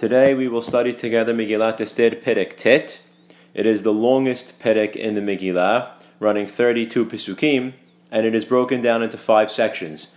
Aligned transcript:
Today 0.00 0.32
we 0.32 0.48
will 0.48 0.62
study 0.62 0.94
together 0.94 1.34
Megillat 1.34 1.78
Esther 1.78 2.12
Perek 2.12 2.56
Tet. 2.56 3.02
It 3.52 3.66
is 3.66 3.82
the 3.82 3.92
longest 3.92 4.58
Perek 4.58 4.96
in 4.96 5.14
the 5.14 5.20
Megillah, 5.20 5.90
running 6.18 6.46
32 6.46 7.04
Pesukim, 7.04 7.74
and 8.10 8.24
it 8.24 8.34
is 8.34 8.46
broken 8.46 8.80
down 8.80 9.02
into 9.02 9.18
five 9.18 9.50
sections. 9.50 10.12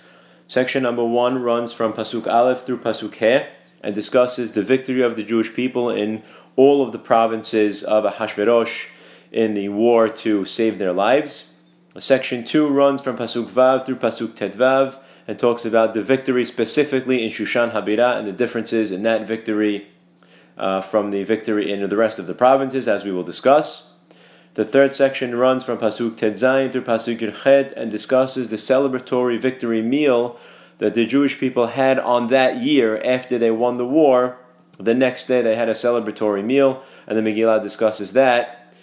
Section 0.47 0.83
number 0.83 1.03
one 1.03 1.43
runs 1.43 1.73
from 1.73 1.91
Pasuk 1.91 2.27
Aleph 2.27 2.65
through 2.65 2.77
Pasuk 2.77 3.15
He 3.15 3.45
and 3.81 3.93
discusses 3.93 4.53
the 4.53 4.63
victory 4.63 5.01
of 5.01 5.17
the 5.17 5.23
Jewish 5.23 5.53
people 5.53 5.89
in 5.89 6.23
all 6.55 6.81
of 6.81 6.93
the 6.93 6.97
provinces 6.97 7.83
of 7.83 8.05
Ahashverosh 8.05 8.85
in 9.33 9.53
the 9.53 9.67
war 9.67 10.07
to 10.07 10.45
save 10.45 10.79
their 10.79 10.93
lives. 10.93 11.51
Section 11.97 12.45
2 12.45 12.69
runs 12.69 13.01
from 13.01 13.17
Pasuk 13.17 13.49
Vav 13.49 13.85
through 13.85 13.97
Pasuk 13.97 14.29
Tetvav 14.29 15.02
and 15.27 15.39
talks 15.39 15.65
about 15.65 15.93
the 15.93 16.03
victory 16.03 16.45
specifically 16.45 17.23
in 17.23 17.31
Shushan 17.31 17.71
Habira 17.71 18.17
and 18.17 18.27
the 18.27 18.33
differences 18.33 18.91
in 18.91 19.03
that 19.03 19.27
victory 19.27 19.87
uh, 20.57 20.81
from 20.81 21.11
the 21.11 21.23
victory 21.23 21.71
in 21.71 21.87
the 21.87 21.97
rest 21.97 22.19
of 22.19 22.27
the 22.27 22.33
provinces, 22.33 22.87
as 22.87 23.03
we 23.03 23.11
will 23.11 23.23
discuss. 23.23 23.91
The 24.55 24.65
third 24.65 24.93
section 24.93 25.35
runs 25.35 25.63
from 25.63 25.79
Pasuk 25.79 26.15
Tetzayin 26.15 26.71
through 26.71 26.83
Pasuk 26.83 27.19
Yirched 27.19 27.73
and 27.75 27.89
discusses 27.89 28.49
the 28.49 28.57
celebratory 28.57 29.39
victory 29.39 29.81
meal 29.81 30.37
that 30.77 30.93
the 30.93 31.05
Jewish 31.05 31.39
people 31.39 31.67
had 31.67 31.97
on 31.97 32.27
that 32.27 32.57
year 32.57 33.01
after 33.03 33.39
they 33.39 33.49
won 33.49 33.77
the 33.77 33.85
war. 33.85 34.37
The 34.77 34.93
next 34.93 35.25
day 35.25 35.41
they 35.41 35.55
had 35.55 35.69
a 35.69 35.73
celebratory 35.73 36.43
meal, 36.43 36.83
and 37.07 37.17
the 37.17 37.21
Megillah 37.21 37.61
discusses 37.61 38.13
that. 38.13 38.73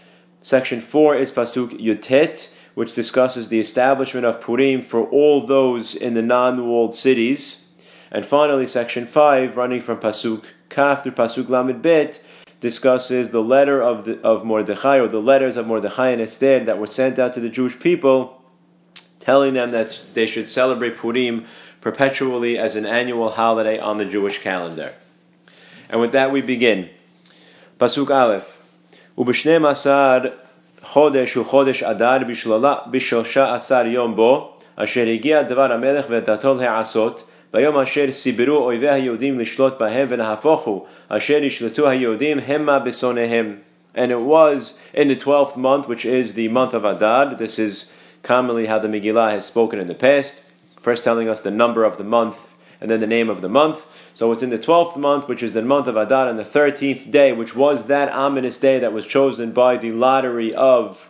Section 0.43 0.81
4 0.81 1.17
is 1.17 1.31
Pasuk 1.31 1.79
Yutet, 1.81 2.49
which 2.75 2.95
discusses 2.95 3.49
the 3.49 3.61
establishment 3.61 4.27
of 4.27 4.41
Purim 4.41 4.83
for 4.83 5.05
all 5.09 5.47
those 5.47 5.95
in 5.95 6.15
the 6.15 6.23
non 6.23 6.67
walled 6.67 6.95
cities. 6.95 7.69
And 8.11 8.27
finally, 8.27 8.67
section 8.67 9.07
5, 9.07 9.57
running 9.57 9.83
from 9.83 10.01
Pasuk 10.01 10.45
Kaf 10.69 11.03
through 11.03 11.13
Pasuk 11.13 11.49
Lamed 11.49 11.83
Bet, 11.83 12.23
discusses 12.59 13.31
the 13.31 13.43
letter 13.43 13.83
of, 13.83 14.05
the, 14.05 14.21
of 14.21 14.45
Mordechai, 14.45 14.99
or 14.99 15.09
the 15.09 15.21
letters 15.21 15.57
of 15.57 15.67
Mordechai 15.67 16.11
and 16.11 16.21
Esther 16.21 16.65
that 16.65 16.79
were 16.79 16.87
sent 16.87 17.19
out 17.19 17.33
to 17.35 17.41
the 17.41 17.49
Jewish 17.49 17.79
people, 17.79 18.43
telling 19.19 19.55
them 19.55 19.71
that 19.71 20.03
they 20.15 20.27
should 20.27 20.47
celebrate 20.47 20.97
Purim 20.97 21.47
perpetually 21.81 22.59
as 22.59 22.77
an 22.77 22.85
annual 22.85 23.31
holiday 23.31 23.79
on 23.79 23.99
the 23.99 24.05
Jewish 24.05 24.39
calendar. 24.39 24.95
And 25.89 26.01
with 26.01 26.13
that, 26.13 26.31
we 26.31 26.41
begin. 26.41 26.91
Pasuk 27.79 28.11
Aleph. 28.11 28.61
Ubishne 29.17 29.61
Masad 29.61 30.41
חודש 30.84 31.34
הוא 31.34 31.46
חודש 31.46 31.84
אדר 31.84 32.18
בשלושה 32.92 33.56
עשר 33.56 33.86
יום 33.86 34.16
בו, 34.16 34.52
אשר 34.76 35.08
הגיע 35.08 35.42
דבר 35.42 35.72
המלך 35.72 36.06
ודתו 36.10 36.56
להעשות, 36.56 37.24
ביום 37.54 37.78
אשר 37.78 38.12
סיברו 38.12 38.58
אויבי 38.58 38.90
היהודים 38.90 39.40
לשלוט 39.40 39.80
בהם 39.80 40.08
ונהפוך 40.10 40.62
הוא, 40.62 40.86
אשר 41.10 41.44
ישלטו 41.44 41.90
היהודים 41.90 42.40
המה 42.48 42.80
בשונאיהם. 42.80 43.56
And 43.96 44.12
it 44.12 44.20
was 44.20 44.74
in 44.94 45.08
the 45.08 45.16
twelfth 45.16 45.56
month, 45.56 45.88
which 45.88 46.06
is 46.06 46.34
the 46.34 46.50
month 46.50 46.74
of 46.74 46.84
Adar. 46.84 47.34
This 47.36 47.58
is 47.58 47.90
commonly 48.24 48.66
how 48.66 48.78
the 48.78 48.90
Megillah 48.90 49.32
has 49.32 49.46
spoken 49.46 49.80
in 49.80 49.88
the 49.88 49.96
past. 49.96 50.42
First 50.82 51.06
telling 51.06 51.30
us 51.30 51.40
the 51.40 51.52
number 51.64 51.86
of 51.86 51.98
the 51.98 52.04
month 52.04 52.38
and 52.81 52.91
then 52.91 53.01
the 53.01 53.07
name 53.07 53.29
of 53.29 53.43
the 53.43 53.49
month. 53.49 53.83
So 54.15 54.33
it's 54.33 54.43
in 54.43 54.51
the 54.51 54.59
12th 54.59 54.97
month, 54.97 55.29
which 55.29 55.43
is 55.43 55.53
the 55.53 55.63
month 55.63 55.87
of 55.87 55.97
Adar, 55.97 56.29
and 56.29 56.39
the 56.39 56.45
13th 56.45 57.11
day, 57.11 57.33
which 57.33 57.55
was 57.55 57.85
that 57.87 58.11
ominous 58.13 58.59
day 58.59 58.79
that 58.79 58.93
was 58.93 59.07
chosen 59.07 59.53
by 59.53 59.77
the 59.77 59.93
lottery 59.93 60.55
of 60.55 61.09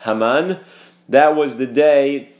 Haman. 0.00 0.60
That 1.08 1.36
was 1.36 1.56
the 1.56 1.66
day 1.66 2.30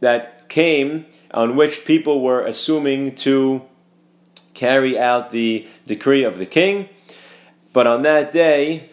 that 0.00 0.48
came 0.48 1.06
on 1.32 1.56
which 1.56 1.84
people 1.84 2.20
were 2.22 2.44
assuming 2.44 3.14
to 3.16 3.62
carry 4.54 4.98
out 4.98 5.30
the 5.30 5.66
decree 5.86 6.24
of 6.24 6.38
the 6.38 6.46
king. 6.46 6.88
But 7.72 7.86
on 7.86 8.02
that 8.02 8.32
day, 8.32 8.90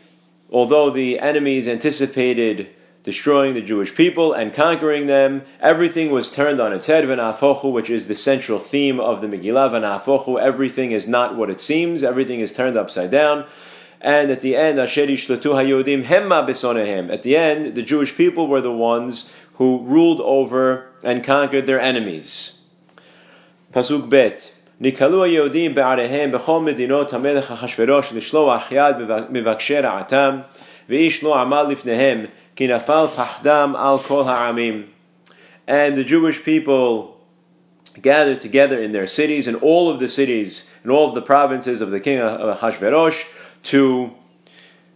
although 0.52 0.90
the 0.90 1.20
enemies 1.20 1.68
anticipated 1.68 2.70
destroying 3.03 3.55
the 3.55 3.63
Jewish 3.63 3.95
people 3.95 4.33
and 4.33 4.53
conquering 4.53 5.07
them. 5.07 5.43
Everything 5.61 6.11
was 6.11 6.29
turned 6.29 6.61
on 6.61 6.73
its 6.73 6.87
head, 6.87 7.05
v'na'afochu, 7.05 7.73
which 7.73 7.89
is 7.89 8.07
the 8.07 8.15
central 8.15 8.59
theme 8.59 9.01
of 9.01 9.21
the 9.21 9.27
Megillah, 9.27 9.71
v'na'afochu, 9.71 10.39
everything 10.41 10.93
is 10.93 11.09
not 11.09 11.37
what 11.37 11.49
it 11.49 11.61
seems, 11.61 12.03
everything 12.03 12.41
is 12.41 12.53
turned 12.53 12.77
upside 12.77 13.11
down. 13.11 13.47
And 14.01 14.31
at 14.31 14.41
the 14.41 14.55
end, 14.57 14.79
asher 14.79 15.07
yishlatu 15.07 15.55
hayodim 15.55 16.05
hemma 16.05 16.47
besonehem. 16.47 17.11
At 17.11 17.23
the 17.23 17.37
end, 17.37 17.75
the 17.75 17.83
Jewish 17.83 18.15
people 18.15 18.47
were 18.47 18.61
the 18.61 18.73
ones 18.73 19.31
who 19.55 19.83
ruled 19.85 20.21
over 20.21 20.91
and 21.03 21.25
conquered 21.25 21.67
their 21.67 21.81
enemies. 21.81 22.59
Pasuk 23.73 24.09
bet. 24.09 24.53
נקהלו 24.81 25.25
היהודים 25.25 25.75
בעריהם 25.75 26.33
בכל 26.33 26.61
מדינות 26.61 27.13
המלך 27.13 27.53
אחשורוש 27.53 28.13
לשלוח 28.13 28.73
יד 28.73 28.97
מבקשי 29.31 29.79
רעתם, 29.79 30.39
ואיש 30.89 31.25
לא 31.25 31.41
עמד 31.41 31.67
לפניהם 31.71 32.25
kinafal 32.56 33.10
pahdam 33.10 33.76
al 33.76 34.00
kol 34.00 34.24
ha'amim. 34.26 34.90
And 35.68 35.96
the 35.96 36.04
Jewish 36.04 36.44
people 36.44 37.22
gathered 38.02 38.40
together 38.40 38.80
in 38.80 38.92
their 38.92 39.08
cities, 39.08 39.48
in 39.48 39.56
all 39.56 39.90
of 39.90 40.00
the 40.00 40.10
cities, 40.10 40.70
in 40.84 40.90
all 40.90 41.08
of 41.08 41.16
the 41.16 41.22
provinces 41.22 41.80
of 41.82 41.92
the 41.92 42.00
king 42.00 42.20
of 42.20 42.58
Ahashverosh, 42.58 43.26
to 43.64 44.14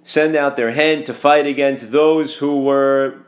send 0.04 0.36
out 0.36 0.58
their 0.58 0.72
hand 0.72 1.06
to 1.06 1.14
fight 1.14 1.46
against 1.46 1.92
those 1.92 2.38
who 2.38 2.62
were 2.62 3.20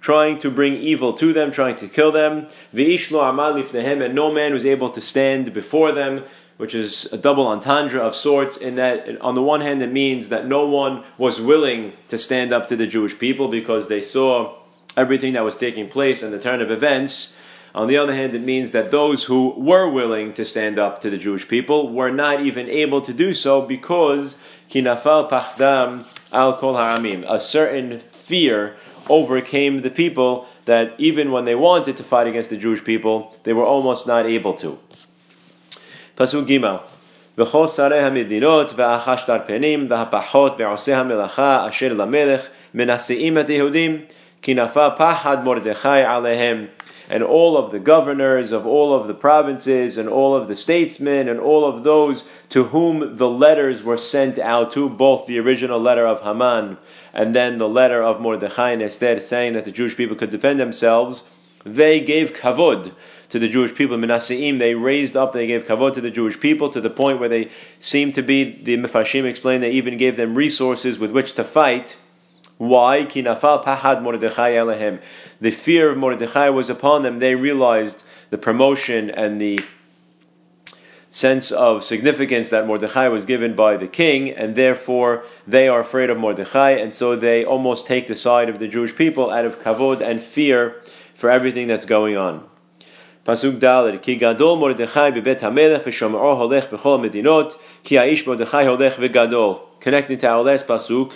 trying 0.00 0.38
to 0.38 0.50
bring 0.50 0.74
evil 0.74 1.12
to 1.14 1.32
them, 1.32 1.50
trying 1.50 1.76
to 1.76 1.88
kill 1.88 2.12
them. 2.12 2.46
V'ishlo 2.74 3.28
amal 3.28 3.54
lifnehem, 3.54 4.04
and 4.04 4.14
no 4.14 4.30
man 4.32 4.52
was 4.52 4.64
able 4.64 4.90
to 4.90 5.00
stand 5.00 5.52
before 5.52 5.92
them 5.92 6.22
which 6.56 6.74
is 6.74 7.04
a 7.12 7.18
double 7.18 7.46
entendre 7.46 8.00
of 8.00 8.14
sorts, 8.14 8.56
in 8.56 8.76
that 8.76 9.20
on 9.20 9.34
the 9.34 9.42
one 9.42 9.60
hand 9.60 9.82
it 9.82 9.92
means 9.92 10.28
that 10.30 10.46
no 10.46 10.66
one 10.66 11.04
was 11.18 11.40
willing 11.40 11.92
to 12.08 12.16
stand 12.16 12.52
up 12.52 12.66
to 12.66 12.76
the 12.76 12.86
Jewish 12.86 13.18
people 13.18 13.48
because 13.48 13.88
they 13.88 14.00
saw 14.00 14.54
everything 14.96 15.34
that 15.34 15.44
was 15.44 15.56
taking 15.56 15.88
place 15.88 16.22
and 16.22 16.32
the 16.32 16.38
turn 16.38 16.62
of 16.62 16.70
events. 16.70 17.34
On 17.74 17.88
the 17.88 17.98
other 17.98 18.14
hand, 18.14 18.34
it 18.34 18.40
means 18.42 18.70
that 18.70 18.90
those 18.90 19.24
who 19.24 19.50
were 19.50 19.86
willing 19.86 20.32
to 20.32 20.46
stand 20.46 20.78
up 20.78 20.98
to 21.02 21.10
the 21.10 21.18
Jewish 21.18 21.46
people 21.46 21.92
were 21.92 22.10
not 22.10 22.40
even 22.40 22.70
able 22.70 23.02
to 23.02 23.12
do 23.12 23.34
so 23.34 23.60
because 23.60 24.42
kinafal 24.70 25.28
pachdam 25.28 26.06
al 26.32 26.56
kol 26.56 26.74
ha'amim. 26.74 27.24
A 27.28 27.38
certain 27.38 28.00
fear 28.10 28.76
overcame 29.10 29.82
the 29.82 29.90
people 29.90 30.46
that 30.64 30.94
even 30.96 31.30
when 31.30 31.44
they 31.44 31.54
wanted 31.54 31.98
to 31.98 32.02
fight 32.02 32.26
against 32.26 32.48
the 32.48 32.56
Jewish 32.56 32.82
people, 32.82 33.36
they 33.42 33.52
were 33.52 33.66
almost 33.66 34.06
not 34.06 34.24
able 34.24 34.54
to. 34.54 34.78
פסוק 36.15 36.45
ג' 36.51 36.59
וכל 37.37 37.67
שרי 37.67 37.99
המדינות 37.99 38.73
והחשתרפנים 38.75 39.85
והפחות 39.89 40.55
ועושי 40.57 40.93
המלאכה 40.93 41.69
אשר 41.69 41.93
למלך 41.93 42.41
מנשאים 42.73 43.37
את 43.37 43.47
היהודים 43.47 43.97
כי 44.41 44.53
נפל 44.53 44.87
פחד 44.97 45.45
מרדכי 45.45 45.89
עליהם 45.89 46.65
and 47.11 47.23
all 47.23 47.57
of 47.57 47.71
the 47.73 47.79
governors 47.79 48.53
of 48.53 48.65
all 48.65 48.93
of 48.93 49.05
the 49.05 49.13
provinces 49.13 49.97
and 49.97 50.07
all 50.07 50.33
of 50.33 50.47
the 50.47 50.55
statesmen 50.55 51.27
and 51.27 51.41
all 51.41 51.65
of 51.65 51.83
those 51.83 52.29
to 52.47 52.65
whom 52.65 53.17
the 53.17 53.29
letters 53.29 53.83
were 53.83 53.97
sent 53.97 54.39
out 54.39 54.71
to, 54.71 54.87
both 54.87 55.25
the 55.25 55.37
original 55.37 55.77
letter 55.77 56.07
of 56.07 56.21
Haman 56.21 56.77
and 57.13 57.35
then 57.35 57.57
the 57.57 57.67
letter 57.67 58.01
of 58.01 58.21
Mordechai 58.21 58.71
and 58.71 58.81
Esther 58.81 59.19
saying 59.19 59.51
that 59.53 59.65
the 59.65 59.71
Jewish 59.71 59.97
people 59.97 60.15
could 60.15 60.29
defend 60.29 60.57
themselves, 60.57 61.25
they 61.65 61.99
gave 61.99 62.31
kavod 62.31 62.93
to 63.28 63.38
the 63.38 63.48
Jewish 63.48 63.74
people. 63.74 63.96
Minaseim, 63.96 64.58
they 64.58 64.74
raised 64.74 65.16
up, 65.16 65.32
they 65.32 65.46
gave 65.46 65.64
kavod 65.64 65.92
to 65.94 66.00
the 66.00 66.10
Jewish 66.10 66.38
people 66.38 66.68
to 66.70 66.80
the 66.80 66.90
point 66.90 67.18
where 67.18 67.28
they 67.28 67.50
seemed 67.78 68.14
to 68.14 68.22
be, 68.22 68.62
the 68.62 68.76
Mefashim 68.76 69.24
explained, 69.24 69.62
they 69.62 69.72
even 69.72 69.96
gave 69.96 70.16
them 70.16 70.34
resources 70.34 70.98
with 70.98 71.10
which 71.10 71.34
to 71.34 71.44
fight. 71.44 71.96
Why? 72.58 73.04
Kinafal 73.04 73.64
pahad 73.64 74.02
Mordechai 74.02 74.52
alehem. 74.52 75.00
The 75.40 75.50
fear 75.50 75.90
of 75.90 75.98
Mordechai 75.98 76.48
was 76.48 76.70
upon 76.70 77.02
them. 77.02 77.18
They 77.18 77.34
realized 77.34 78.02
the 78.30 78.38
promotion 78.38 79.10
and 79.10 79.40
the 79.40 79.60
sense 81.10 81.50
of 81.50 81.84
significance 81.84 82.50
that 82.50 82.66
Mordechai 82.66 83.08
was 83.08 83.24
given 83.24 83.54
by 83.54 83.76
the 83.76 83.88
king, 83.88 84.30
and 84.30 84.54
therefore 84.54 85.24
they 85.46 85.68
are 85.68 85.80
afraid 85.80 86.10
of 86.10 86.18
Mordechai, 86.18 86.72
and 86.72 86.92
so 86.92 87.16
they 87.16 87.44
almost 87.44 87.86
take 87.86 88.06
the 88.06 88.16
side 88.16 88.48
of 88.48 88.58
the 88.58 88.68
Jewish 88.68 88.94
people 88.94 89.30
out 89.30 89.44
of 89.44 89.60
kavod 89.62 90.00
and 90.00 90.20
fear 90.20 90.82
for 91.14 91.30
everything 91.30 91.68
that's 91.68 91.86
going 91.86 92.16
on. 92.16 92.46
Pasuk 93.26 93.58
Dalet, 93.58 94.00
Ki 94.00 94.16
Mordechai 94.20 95.10
bebet 95.10 95.40
hamelech 95.40 95.82
v'shomro 95.82 96.38
holech 96.38 96.68
b'chol 96.68 97.04
medinot, 97.04 97.56
ki 97.82 97.96
haish 97.96 98.24
Mordechai 98.24 98.66
holech 98.66 98.92
v'gadol. 98.92 99.62
Connecting 99.80 100.16
to 100.18 100.28
our 100.28 100.44
last 100.44 100.68
pasuk, 100.68 101.14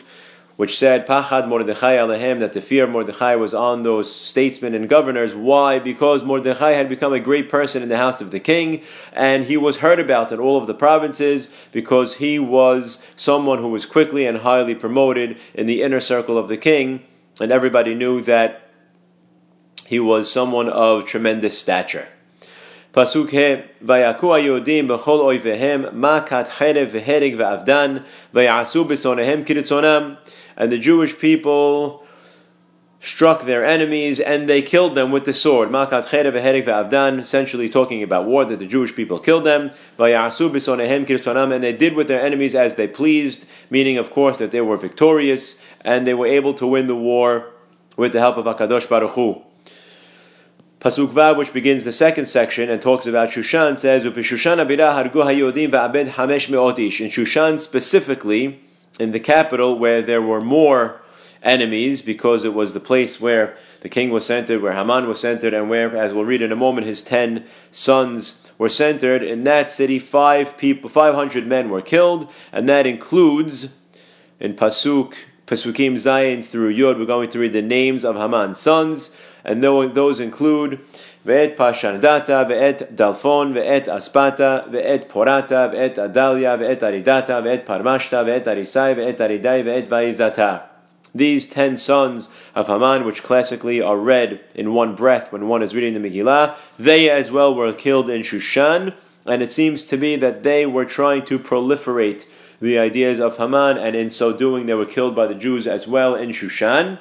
which 0.56 0.76
said 0.76 1.06
Pachad 1.06 1.46
Mordechai 1.46 1.94
alehem, 1.94 2.40
that 2.40 2.50
the 2.50 2.60
fear 2.60 2.82
of 2.82 2.90
Mordechai 2.90 3.36
was 3.36 3.54
on 3.54 3.84
those 3.84 4.12
statesmen 4.12 4.74
and 4.74 4.88
governors. 4.88 5.36
Why? 5.36 5.78
Because 5.78 6.24
Mordechai 6.24 6.72
had 6.72 6.88
become 6.88 7.12
a 7.12 7.20
great 7.20 7.48
person 7.48 7.80
in 7.80 7.88
the 7.88 7.96
house 7.96 8.20
of 8.20 8.32
the 8.32 8.40
king, 8.40 8.82
and 9.12 9.44
he 9.44 9.56
was 9.56 9.76
heard 9.76 10.00
about 10.00 10.32
in 10.32 10.40
all 10.40 10.58
of 10.58 10.66
the 10.66 10.74
provinces 10.74 11.48
because 11.70 12.14
he 12.14 12.40
was 12.40 13.06
someone 13.14 13.58
who 13.58 13.68
was 13.68 13.86
quickly 13.86 14.26
and 14.26 14.38
highly 14.38 14.74
promoted 14.74 15.38
in 15.54 15.66
the 15.66 15.80
inner 15.80 16.00
circle 16.00 16.36
of 16.36 16.48
the 16.48 16.56
king, 16.56 17.04
and 17.40 17.52
everybody 17.52 17.94
knew 17.94 18.20
that 18.22 18.66
he 19.90 19.98
was 19.98 20.30
someone 20.30 20.68
of 20.68 21.04
tremendous 21.04 21.58
stature. 21.58 22.06
And 22.94 23.08
the 30.72 30.78
Jewish 30.78 31.18
people 31.18 32.06
struck 33.00 33.42
their 33.46 33.64
enemies 33.64 34.20
and 34.20 34.48
they 34.48 34.62
killed 34.62 34.94
them 34.94 35.10
with 35.10 35.24
the 35.24 35.32
sword. 35.32 35.70
Makat 35.70 37.18
essentially 37.18 37.68
talking 37.68 38.04
about 38.04 38.26
war 38.26 38.44
that 38.44 38.60
the 38.60 38.66
Jewish 38.66 38.94
people 38.94 39.18
killed 39.18 39.42
them. 39.42 39.72
And 39.98 41.64
they 41.64 41.72
did 41.72 41.94
with 41.96 42.06
their 42.06 42.20
enemies 42.20 42.54
as 42.54 42.76
they 42.76 42.86
pleased, 42.86 43.44
meaning 43.70 43.98
of 43.98 44.12
course 44.12 44.38
that 44.38 44.52
they 44.52 44.60
were 44.60 44.76
victorious 44.76 45.56
and 45.80 46.06
they 46.06 46.14
were 46.14 46.28
able 46.28 46.54
to 46.54 46.64
win 46.64 46.86
the 46.86 46.94
war 46.94 47.50
with 47.96 48.12
the 48.12 48.20
help 48.20 48.36
of 48.36 48.44
Hakadosh 48.44 48.88
Baruch 48.88 49.10
Hu. 49.14 49.49
Pasuk 50.80 51.08
Vav, 51.08 51.36
which 51.36 51.52
begins 51.52 51.84
the 51.84 51.92
second 51.92 52.24
section 52.24 52.70
and 52.70 52.80
talks 52.80 53.04
about 53.04 53.28
Shushan, 53.28 53.76
says, 53.76 54.02
"Upishushan 54.02 54.64
abira 54.64 54.94
hargu 54.94 55.22
hayodim 55.26 55.72
va'abed 55.72 56.12
hamesh 56.12 56.48
me'otish." 56.48 57.02
In 57.02 57.10
Shushan 57.10 57.60
specifically, 57.60 58.60
in 58.98 59.10
the 59.10 59.20
capital, 59.20 59.78
where 59.78 60.00
there 60.00 60.22
were 60.22 60.40
more 60.40 61.02
enemies, 61.42 62.00
because 62.00 62.46
it 62.46 62.54
was 62.54 62.72
the 62.72 62.80
place 62.80 63.20
where 63.20 63.54
the 63.82 63.90
king 63.90 64.08
was 64.08 64.24
centered, 64.24 64.62
where 64.62 64.72
Haman 64.72 65.06
was 65.06 65.20
centered, 65.20 65.52
and 65.52 65.68
where, 65.68 65.94
as 65.94 66.14
we'll 66.14 66.24
read 66.24 66.40
in 66.40 66.50
a 66.50 66.56
moment, 66.56 66.86
his 66.86 67.02
ten 67.02 67.44
sons 67.70 68.50
were 68.56 68.70
centered. 68.70 69.22
In 69.22 69.44
that 69.44 69.70
city, 69.70 69.98
five 69.98 70.56
people, 70.56 70.88
five 70.88 71.14
hundred 71.14 71.46
men 71.46 71.68
were 71.68 71.82
killed, 71.82 72.26
and 72.52 72.66
that 72.70 72.86
includes 72.86 73.68
in 74.38 74.54
Pasuk 74.54 75.12
Pasukim 75.46 75.96
Zayin 75.96 76.42
through 76.42 76.68
Yod. 76.68 76.98
We're 76.98 77.04
going 77.04 77.28
to 77.28 77.38
read 77.38 77.52
the 77.52 77.60
names 77.60 78.02
of 78.02 78.16
Haman's 78.16 78.58
sons 78.58 79.10
and 79.44 79.62
those 79.62 80.20
include 80.20 80.80
Ve'et 81.26 81.56
Pashandata, 81.56 82.48
Ve'et 82.48 82.94
Dalfon, 82.94 83.52
Ve'et 83.54 83.86
Aspata, 83.86 84.68
Ve'et 84.70 85.08
Porata, 85.08 85.70
Ve'et 85.72 85.96
Adalia, 85.96 86.56
Ve'et 86.58 86.80
Aridata, 86.80 87.42
Ve'et 87.42 87.64
Parmashta, 87.64 88.24
Ve'et 88.24 88.44
Arisai, 88.44 88.94
Ve'et 88.94 89.16
Aridai, 89.16 89.62
Ve'et 89.64 89.88
Vaizata. 89.88 90.62
These 91.14 91.46
ten 91.46 91.76
sons 91.76 92.28
of 92.54 92.68
Haman, 92.68 93.04
which 93.04 93.22
classically 93.22 93.82
are 93.82 93.96
read 93.96 94.40
in 94.54 94.74
one 94.74 94.94
breath 94.94 95.32
when 95.32 95.48
one 95.48 95.62
is 95.62 95.74
reading 95.74 96.00
the 96.00 96.08
Megillah, 96.08 96.54
they 96.78 97.10
as 97.10 97.30
well 97.30 97.54
were 97.54 97.72
killed 97.72 98.08
in 98.08 98.22
Shushan, 98.22 98.94
and 99.26 99.42
it 99.42 99.50
seems 99.50 99.84
to 99.86 99.96
be 99.96 100.16
that 100.16 100.42
they 100.44 100.66
were 100.66 100.84
trying 100.84 101.24
to 101.26 101.38
proliferate 101.38 102.26
the 102.60 102.78
ideas 102.78 103.18
of 103.18 103.38
Haman, 103.38 103.76
and 103.76 103.96
in 103.96 104.08
so 104.08 104.32
doing, 104.32 104.66
they 104.66 104.74
were 104.74 104.86
killed 104.86 105.16
by 105.16 105.26
the 105.26 105.34
Jews 105.34 105.66
as 105.66 105.88
well 105.88 106.14
in 106.14 106.30
Shushan 106.30 106.98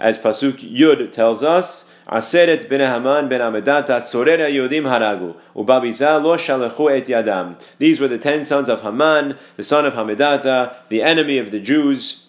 as 0.00 0.18
Pasuk 0.18 0.58
Yud 0.58 1.12
tells 1.12 1.42
us, 1.42 1.90
Aseret 2.08 2.68
ben 2.68 2.80
Haman 2.80 3.28
ben 3.28 3.40
Amedata 3.40 4.00
Tzorer 4.00 4.50
Yodim 4.50 4.84
Haragu 4.84 5.36
Ubabiza 5.54 6.20
lo 6.20 6.36
shalechu 6.36 6.90
et 6.98 7.06
yadam. 7.06 7.60
These 7.78 8.00
were 8.00 8.08
the 8.08 8.18
ten 8.18 8.44
sons 8.44 8.68
of 8.68 8.80
Haman, 8.80 9.38
the 9.56 9.62
son 9.62 9.84
of 9.86 9.92
Hamedata, 9.94 10.74
the 10.88 11.02
enemy 11.02 11.38
of 11.38 11.52
the 11.52 11.60
Jews, 11.60 12.26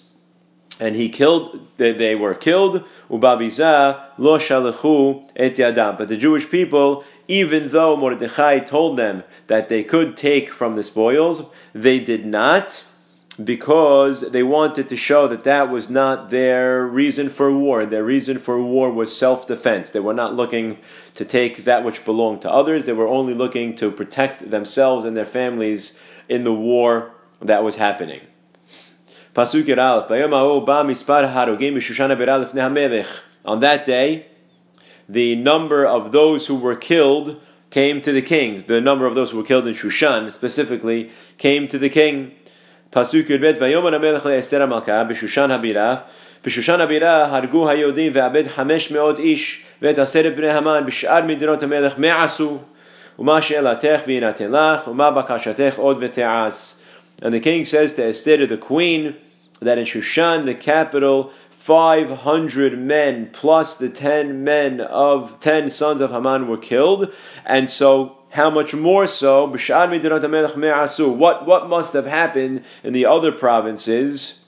and 0.79 0.95
he 0.95 1.09
killed. 1.09 1.67
They, 1.77 1.93
they 1.93 2.15
were 2.15 2.35
killed. 2.35 2.83
Ubabiza 3.09 4.03
lo 4.17 4.37
shalechu 4.37 5.31
et 5.35 5.55
yadam. 5.55 5.97
But 5.97 6.09
the 6.09 6.17
Jewish 6.17 6.49
people, 6.49 7.03
even 7.27 7.69
though 7.69 7.95
Mordechai 7.95 8.59
told 8.59 8.97
them 8.97 9.23
that 9.47 9.69
they 9.69 9.83
could 9.83 10.17
take 10.17 10.51
from 10.51 10.75
the 10.75 10.83
spoils, 10.83 11.43
they 11.73 11.99
did 11.99 12.25
not 12.25 12.83
because 13.43 14.31
they 14.31 14.43
wanted 14.43 14.89
to 14.89 14.97
show 14.97 15.27
that 15.27 15.45
that 15.45 15.69
was 15.69 15.89
not 15.89 16.29
their 16.29 16.85
reason 16.85 17.29
for 17.29 17.51
war. 17.51 17.85
Their 17.85 18.03
reason 18.03 18.39
for 18.39 18.61
war 18.61 18.91
was 18.91 19.17
self 19.17 19.47
defense. 19.47 19.89
They 19.89 19.99
were 19.99 20.13
not 20.13 20.35
looking 20.35 20.77
to 21.13 21.25
take 21.25 21.63
that 21.63 21.83
which 21.83 22.05
belonged 22.05 22.41
to 22.41 22.51
others, 22.51 22.85
they 22.85 22.93
were 22.93 23.07
only 23.07 23.33
looking 23.33 23.75
to 23.75 23.91
protect 23.91 24.51
themselves 24.51 25.05
and 25.05 25.15
their 25.15 25.25
families 25.25 25.97
in 26.29 26.43
the 26.43 26.53
war 26.53 27.13
that 27.41 27.63
was 27.63 27.75
happening. 27.75 28.21
On 29.33 29.45
that 33.59 33.85
day, 33.85 34.25
the 35.09 35.35
number 35.35 35.85
of 35.85 36.11
those 36.11 36.47
who 36.47 36.55
were 36.55 36.75
killed 36.75 37.41
came 37.69 38.01
to 38.01 38.11
the 38.11 38.21
king. 38.21 38.65
The 38.67 38.81
number 38.81 39.05
of 39.05 39.15
those 39.15 39.31
who 39.31 39.37
were 39.37 39.43
killed 39.43 39.65
in 39.65 39.73
Shushan 39.73 40.31
specifically 40.31 41.11
came 41.37 41.67
to 41.69 41.79
the 41.79 41.89
king. 41.89 42.33
פסוק 42.90 43.30
י"ב 43.30 43.52
ויאמר 43.60 43.94
המלך 43.94 44.26
לאסתר 44.26 44.62
המלכה 44.62 45.04
בשושן 45.04 45.50
הבירה 45.50 45.96
בשושן 46.44 46.80
הבירה 46.80 47.36
הרגו 47.36 47.68
היהודים 47.68 48.12
ואבד 48.14 48.48
חמש 48.48 48.90
מאות 48.90 49.18
איש 49.18 49.62
ואת 49.82 49.98
עשרת 49.98 50.36
בני 50.36 50.50
המן 50.50 50.82
בשאר 50.86 51.22
מדינות 51.22 51.62
המלך 51.62 51.94
מה 51.98 52.24
עשו 52.24 52.58
ומה 53.18 53.42
שאלתך 53.42 54.00
ויינתן 54.06 54.52
לך 54.52 54.88
ומה 54.88 55.10
בקשתך 55.10 55.74
עוד 55.76 55.98
ותעש 56.00 56.74
And 57.22 57.32
the 57.32 57.40
king 57.40 57.64
says 57.64 57.94
to 57.94 58.04
Esther, 58.04 58.46
the 58.46 58.58
queen, 58.58 59.16
that 59.60 59.78
in 59.78 59.86
Shushan, 59.86 60.44
the 60.44 60.54
capital, 60.54 61.32
500 61.50 62.78
men 62.78 63.30
plus 63.32 63.76
the 63.76 63.88
10 63.88 64.44
men 64.44 64.80
of 64.80 65.40
10 65.40 65.68
sons 65.70 66.00
of 66.00 66.10
Haman 66.10 66.46
were 66.46 66.58
killed. 66.58 67.12
And 67.44 67.70
so 67.70 68.18
how 68.31 68.49
much 68.49 68.73
more 68.73 69.07
so? 69.07 69.45
What, 69.45 71.45
what 71.45 71.67
must 71.67 71.93
have 71.93 72.05
happened 72.05 72.63
in 72.83 72.93
the 72.93 73.05
other 73.05 73.31
provinces 73.31 74.43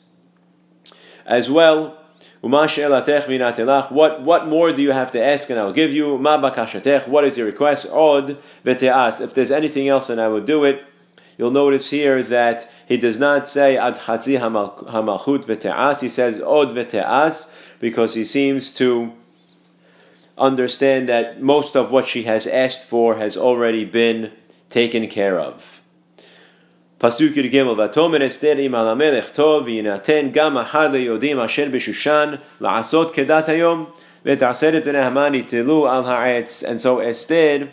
as 1.26 1.50
well? 1.50 2.00
What, 2.42 4.22
what 4.22 4.48
more 4.48 4.74
do 4.74 4.82
you 4.82 4.92
have 4.92 5.12
to 5.12 5.24
ask 5.24 5.50
and 5.50 5.60
I'll 5.60 5.74
give 5.74 5.94
you? 5.94 6.18
What 6.18 7.26
is 7.26 7.38
your 7.38 7.46
request? 7.46 7.88
Odd. 7.90 8.38
If 8.66 9.34
there's 9.34 9.52
anything 9.52 9.88
else, 9.88 10.08
then 10.08 10.20
I 10.20 10.28
will 10.28 10.42
do 10.42 10.64
it. 10.64 10.84
You'll 11.38 11.52
notice 11.52 11.90
here 11.90 12.22
that 12.24 12.70
he 12.88 12.98
does 12.98 13.18
not 13.18 13.48
say 13.48 13.78
ad 13.78 13.96
hamalchut. 13.96 16.02
He 16.02 16.10
says 16.10 16.42
od 16.42 16.74
v'te'as 16.74 17.52
because 17.80 18.14
he 18.14 18.24
seems 18.24 18.74
to 18.76 19.14
understand 20.38 21.10
that 21.10 21.42
most 21.42 21.76
of 21.76 21.92
what 21.92 22.08
she 22.08 22.24
has 22.24 22.48
asked 22.48 22.88
for 22.88 23.16
has 23.18 23.38
already 23.38 23.86
been 23.86 24.32
taken 24.70 25.08
care 25.08 25.40
of. 25.40 25.82
And 27.02 27.12
so 27.12 27.28
Esther 37.00 37.72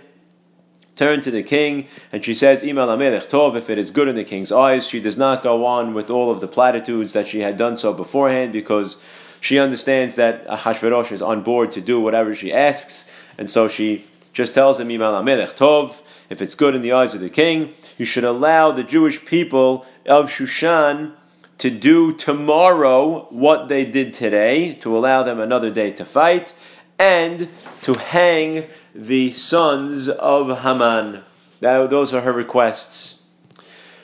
turned 0.97 1.23
to 1.23 1.31
the 1.31 1.43
king 1.43 1.87
and 2.13 2.25
she 2.25 2.35
says, 2.35 2.63
Im 2.63 2.77
al 2.77 2.89
Hamelech 2.89 3.29
Tov, 3.29 3.57
if 3.57 3.71
it 3.71 3.79
is 3.79 3.91
good 3.91 4.09
in 4.09 4.17
the 4.17 4.25
king's 4.25 4.53
eyes, 4.53 4.87
she 4.87 5.01
does 5.01 5.17
not 5.17 5.43
go 5.43 5.65
on 5.65 5.95
with 5.95 6.11
all 6.11 6.31
of 6.31 6.41
the 6.41 6.49
platitudes 6.49 7.13
that 7.13 7.29
she 7.29 7.41
had 7.41 7.57
done 7.57 7.77
so 7.77 7.95
beforehand 7.95 8.53
because 8.53 8.99
she 9.41 9.59
understands 9.59 10.15
that 10.17 10.47
Ahashverosh 10.47 11.13
is 11.13 11.23
on 11.23 11.43
board 11.43 11.71
to 11.73 11.81
do 11.81 12.01
whatever 12.01 12.35
she 12.35 12.53
asks, 12.53 13.11
and 13.39 13.49
so 13.49 13.69
she 13.69 14.05
just 14.33 14.55
tells 14.55 14.79
him, 14.79 14.89
Tov, 14.89 16.03
if 16.29 16.41
it's 16.41 16.55
good 16.55 16.75
in 16.75 16.83
the 16.83 16.93
eyes 16.93 17.15
of 17.15 17.21
the 17.21 17.31
king, 17.31 17.75
you 17.99 18.05
should 18.05 18.25
allow 18.25 18.71
the 18.71 18.85
Jewish 18.85 19.25
people 19.25 19.87
of 20.07 20.31
Shushan 20.31 21.15
to 21.59 21.71
do 21.71 22.13
tomorrow 22.13 23.27
what 23.31 23.69
they 23.69 23.85
did 23.85 24.13
today, 24.13 24.75
to 24.75 24.97
allow 24.97 25.23
them 25.23 25.41
another 25.41 25.71
day 25.71 25.91
to 25.93 26.05
fight, 26.05 26.55
and 26.99 27.49
to 27.83 27.95
hang 27.95 28.65
the 28.95 29.33
sons 29.33 30.09
of 30.09 30.61
Haman. 30.61 31.23
Those 31.61 32.15
are 32.15 32.23
her 32.23 32.33
requests. 32.33 33.21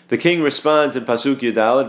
The 0.08 0.18
king 0.18 0.42
responds 0.42 0.96
in 0.96 1.04
Pasuk 1.04 1.36
Yudalad, 1.36 1.88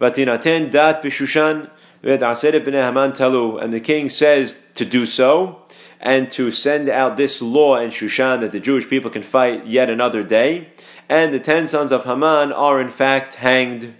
Vayomer 0.00 0.10
HaMelech 0.10 0.30
leha'asot 0.30 0.42
ken, 0.42 0.70
Vatinaten 0.70 0.70
dat 0.70 1.02
b'shushan 1.02 1.70
v'et 2.02 2.64
b'nei 2.64 2.84
Haman 2.84 3.12
talu. 3.12 3.62
And 3.62 3.72
the 3.72 3.80
king 3.80 4.08
says 4.08 4.64
to 4.74 4.84
do 4.84 5.06
so 5.06 5.62
and 6.00 6.30
to 6.30 6.50
send 6.50 6.88
out 6.88 7.16
this 7.16 7.40
law 7.42 7.76
in 7.76 7.90
Shushan 7.90 8.40
that 8.40 8.52
the 8.52 8.60
Jewish 8.60 8.88
people 8.88 9.10
can 9.10 9.22
fight 9.22 9.66
yet 9.66 9.90
another 9.90 10.22
day. 10.22 10.68
And 11.08 11.32
the 11.32 11.40
ten 11.40 11.66
sons 11.66 11.92
of 11.92 12.04
Haman 12.04 12.52
are 12.52 12.80
in 12.80 12.90
fact 12.90 13.34
hanged. 13.36 13.94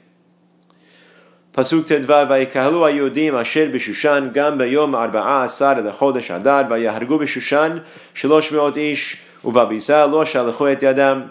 פסוק 1.52 1.86
ט"ו 1.86 2.28
ויקהלו 2.28 2.86
היהודים 2.86 3.34
אשר 3.34 3.68
בשושן 3.72 4.28
גם 4.32 4.58
ביום 4.58 4.94
ארבעה 4.94 5.44
עשר 5.44 5.80
לחודש 5.80 6.30
אדר 6.30 6.62
ויהרגו 6.70 7.18
בשושן 7.18 7.78
שלוש 8.14 8.52
מאות 8.52 8.76
איש 8.76 9.16
ובביזה 9.44 10.06
לא 10.06 10.24
שלחו 10.24 10.72
את 10.72 10.82
ידם 10.82 11.22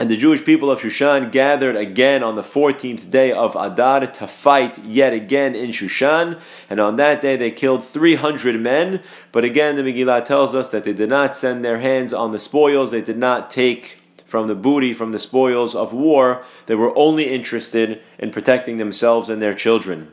and 0.00 0.10
the 0.10 0.16
Jewish 0.16 0.42
people 0.46 0.70
of 0.70 0.80
Shushan 0.80 1.30
gathered 1.30 1.76
again 1.76 2.22
on 2.22 2.34
the 2.34 2.42
14th 2.42 3.10
day 3.10 3.30
of 3.32 3.54
Adar 3.54 4.06
to 4.06 4.26
fight 4.26 4.82
yet 4.82 5.12
again 5.12 5.54
in 5.54 5.72
Shushan. 5.72 6.40
And 6.70 6.80
on 6.80 6.96
that 6.96 7.20
day 7.20 7.36
they 7.36 7.50
killed 7.50 7.84
300 7.84 8.58
men. 8.58 9.02
But 9.30 9.44
again, 9.44 9.76
the 9.76 9.82
Megillah 9.82 10.24
tells 10.24 10.54
us 10.54 10.70
that 10.70 10.84
they 10.84 10.94
did 10.94 11.10
not 11.10 11.36
send 11.36 11.62
their 11.62 11.80
hands 11.80 12.14
on 12.14 12.32
the 12.32 12.38
spoils. 12.38 12.92
They 12.92 13.02
did 13.02 13.18
not 13.18 13.50
take 13.50 13.98
from 14.24 14.48
the 14.48 14.54
booty, 14.54 14.94
from 14.94 15.12
the 15.12 15.18
spoils 15.18 15.74
of 15.74 15.92
war. 15.92 16.46
They 16.64 16.76
were 16.76 16.96
only 16.96 17.28
interested 17.28 18.00
in 18.18 18.30
protecting 18.30 18.78
themselves 18.78 19.28
and 19.28 19.42
their 19.42 19.54
children. 19.54 20.12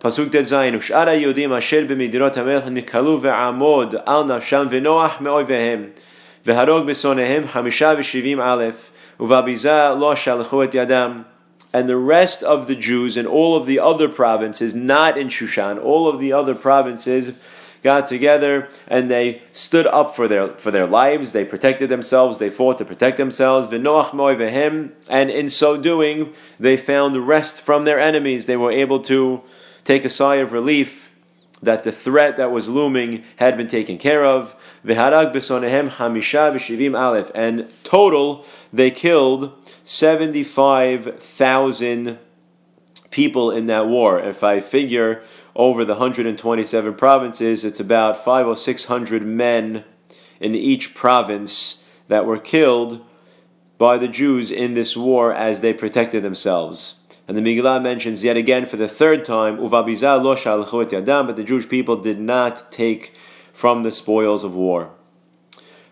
Tet 0.00 0.12
Zayin, 0.12 0.72
Ushara 0.72 1.20
Yodim 1.20 1.54
Asher 1.54 1.84
b'midirot 1.84 2.32
HaMelech 2.32 2.64
nikalu 2.64 3.20
ve'amod 3.20 4.02
al 4.06 4.24
nafsham 4.24 4.70
v'noach 4.70 5.20
me'oivehem 5.20 5.92
v'harog 6.46 6.86
b'sonehem 6.86 7.48
hamisha 7.48 7.96
v'shivim 7.96 8.38
aleph 8.42 8.90
uvabiza 9.18 9.98
lo 9.98 10.14
shalchu 10.14 10.64
et 10.64 11.26
and 11.72 11.88
the 11.90 11.96
rest 11.96 12.42
of 12.42 12.68
the 12.68 12.74
Jews 12.74 13.18
in 13.18 13.26
all 13.26 13.54
of 13.54 13.66
the 13.66 13.80
other 13.80 14.08
provinces, 14.08 14.74
not 14.74 15.18
in 15.18 15.28
Shushan, 15.28 15.82
all 15.82 16.08
of 16.08 16.18
the 16.18 16.32
other 16.32 16.54
provinces 16.54 17.34
got 17.82 18.06
together 18.06 18.68
and 18.88 19.10
they 19.10 19.42
stood 19.52 19.86
up 19.86 20.16
for 20.16 20.26
their 20.26 20.48
for 20.56 20.70
their 20.70 20.86
lives. 20.86 21.32
They 21.32 21.44
protected 21.44 21.88
themselves. 21.90 22.38
They 22.38 22.50
fought 22.50 22.78
to 22.78 22.84
protect 22.84 23.16
themselves. 23.16 23.68
And 23.70 25.30
in 25.30 25.50
so 25.50 25.76
doing, 25.76 26.32
they 26.58 26.76
found 26.76 27.28
rest 27.28 27.60
from 27.60 27.84
their 27.84 28.00
enemies. 28.00 28.46
They 28.46 28.56
were 28.56 28.72
able 28.72 29.00
to 29.00 29.42
take 29.84 30.04
a 30.04 30.10
sigh 30.10 30.36
of 30.36 30.52
relief 30.52 31.10
that 31.62 31.84
the 31.84 31.92
threat 31.92 32.36
that 32.38 32.50
was 32.50 32.68
looming 32.68 33.22
had 33.36 33.56
been 33.56 33.68
taken 33.68 33.98
care 33.98 34.24
of. 34.24 34.56
And 37.34 37.68
total, 37.84 38.46
they 38.72 38.90
killed 38.90 39.52
75,000 39.82 42.18
people 43.10 43.50
in 43.50 43.66
that 43.66 43.88
war. 43.88 44.18
If 44.20 44.44
I 44.44 44.60
figure 44.60 45.22
over 45.54 45.84
the 45.84 45.92
127 45.94 46.94
provinces, 46.94 47.64
it's 47.64 47.80
about 47.80 48.24
five 48.24 48.46
or 48.46 48.56
six 48.56 48.84
hundred 48.84 49.24
men 49.24 49.84
in 50.38 50.54
each 50.54 50.94
province 50.94 51.82
that 52.08 52.26
were 52.26 52.38
killed 52.38 53.02
by 53.78 53.98
the 53.98 54.08
Jews 54.08 54.50
in 54.50 54.74
this 54.74 54.94
war 54.96 55.32
as 55.32 55.62
they 55.62 55.72
protected 55.72 56.22
themselves. 56.22 57.00
And 57.28 57.36
the 57.36 57.40
Megillah 57.40 57.82
mentions 57.82 58.22
yet 58.22 58.36
again 58.36 58.66
for 58.66 58.76
the 58.76 58.88
third 58.88 59.24
time, 59.24 59.58
Uvabiza 59.58 60.22
lo 60.22 60.36
yadam, 60.36 61.26
but 61.26 61.34
the 61.36 61.42
Jewish 61.42 61.68
people 61.68 61.96
did 61.96 62.20
not 62.20 62.70
take 62.70 63.18
from 63.56 63.82
the 63.84 63.90
spoils 63.90 64.44
of 64.44 64.54
war. 64.54 64.90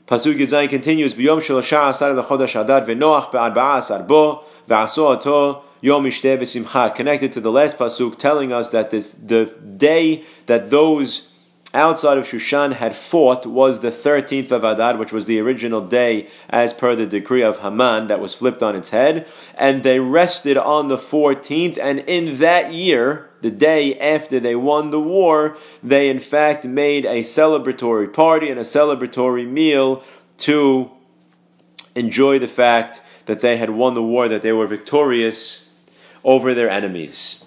Pasuk 0.06 0.38
Yudzayin 0.38 0.68
continues, 0.68 1.14
B'yom 1.14 1.40
shelosha 1.40 1.88
asar 1.88 2.10
lechodesh 2.10 2.60
adar 2.60 2.82
v'noach 2.82 3.32
be'arba'a 3.32 3.78
asar 3.78 4.02
bo 4.02 4.44
v'aso 4.68 5.16
ato 5.16 5.62
yom 5.80 6.04
ishteh 6.04 6.36
v'simcha. 6.36 6.94
Connected 6.94 7.32
to 7.32 7.40
the 7.40 7.50
last 7.50 7.78
pasuk, 7.78 8.18
telling 8.18 8.52
us 8.52 8.68
that 8.68 8.90
the, 8.90 9.06
the 9.18 9.46
day 9.78 10.24
that 10.44 10.68
those 10.68 11.32
outside 11.72 12.18
of 12.18 12.26
Shushan 12.26 12.74
had 12.74 12.94
fought 12.94 13.46
was 13.46 13.80
the 13.80 13.90
13th 13.90 14.52
of 14.52 14.62
Adar, 14.62 14.98
which 14.98 15.10
was 15.10 15.24
the 15.24 15.40
original 15.40 15.80
day 15.80 16.28
as 16.50 16.74
per 16.74 16.94
the 16.94 17.06
decree 17.06 17.42
of 17.42 17.60
Haman 17.60 18.08
that 18.08 18.20
was 18.20 18.34
flipped 18.34 18.62
on 18.62 18.76
its 18.76 18.90
head. 18.90 19.26
And 19.56 19.82
they 19.82 20.00
rested 20.00 20.58
on 20.58 20.88
the 20.88 20.98
14th, 20.98 21.78
and 21.78 22.00
in 22.00 22.36
that 22.38 22.72
year, 22.72 23.30
the 23.44 23.50
day 23.50 23.94
after 23.98 24.40
they 24.40 24.56
won 24.56 24.88
the 24.88 24.98
war, 24.98 25.58
they 25.82 26.08
in 26.08 26.18
fact 26.18 26.64
made 26.64 27.04
a 27.04 27.20
celebratory 27.20 28.10
party 28.10 28.48
and 28.48 28.58
a 28.58 28.62
celebratory 28.62 29.46
meal 29.46 30.02
to 30.38 30.90
enjoy 31.94 32.38
the 32.38 32.48
fact 32.48 33.02
that 33.26 33.42
they 33.42 33.58
had 33.58 33.68
won 33.68 33.92
the 33.92 34.02
war, 34.02 34.28
that 34.28 34.40
they 34.40 34.52
were 34.52 34.66
victorious 34.66 35.68
over 36.24 36.54
their 36.54 36.70
enemies. 36.70 37.44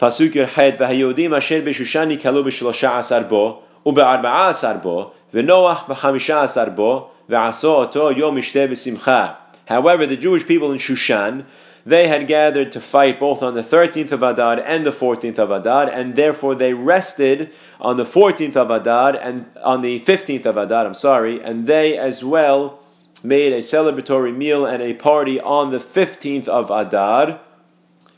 Pasuk 0.00 0.32
Yochet, 0.32 0.78
V'hayodim 0.78 1.36
asher 1.36 1.60
b'shushani 1.60 2.18
kalu 2.18 2.42
b'shlosha 2.42 3.00
asar 3.00 3.24
bo, 3.24 3.62
u'be'arba'a 3.84 4.48
asar 4.48 4.78
bo, 4.78 5.12
v'noach 5.34 5.84
b'chamisha 5.84 6.44
asar 6.44 6.70
bo, 6.70 7.10
v'aso 7.28 7.84
oto 7.84 8.08
yom 8.08 8.36
ishteh 8.36 8.66
v'simcha. 8.66 9.36
However, 9.66 10.06
the 10.06 10.16
Jewish 10.16 10.46
people 10.46 10.72
in 10.72 10.78
Shushan, 10.78 11.44
they 11.84 12.08
had 12.08 12.26
gathered 12.26 12.72
to 12.72 12.80
fight 12.80 13.18
both 13.18 13.42
on 13.42 13.54
the 13.54 13.62
13th 13.62 14.12
of 14.12 14.22
Adar 14.22 14.60
and 14.60 14.86
the 14.86 14.92
14th 14.92 15.38
of 15.38 15.50
Adar, 15.50 15.88
and 15.88 16.14
therefore 16.14 16.54
they 16.54 16.74
rested 16.74 17.50
on 17.80 17.96
the 17.96 18.04
14th 18.04 18.56
of 18.56 18.70
Adar 18.70 19.16
and 19.16 19.46
on 19.62 19.82
the 19.82 20.00
15th 20.00 20.46
of 20.46 20.56
Adar, 20.56 20.86
I'm 20.86 20.94
sorry, 20.94 21.42
and 21.42 21.66
they 21.66 21.96
as 21.96 22.22
well 22.22 22.80
made 23.22 23.52
a 23.52 23.60
celebratory 23.60 24.34
meal 24.34 24.64
and 24.64 24.82
a 24.82 24.94
party 24.94 25.40
on 25.40 25.70
the 25.70 25.78
15th 25.78 26.48
of 26.48 26.70
Adar 26.70 27.40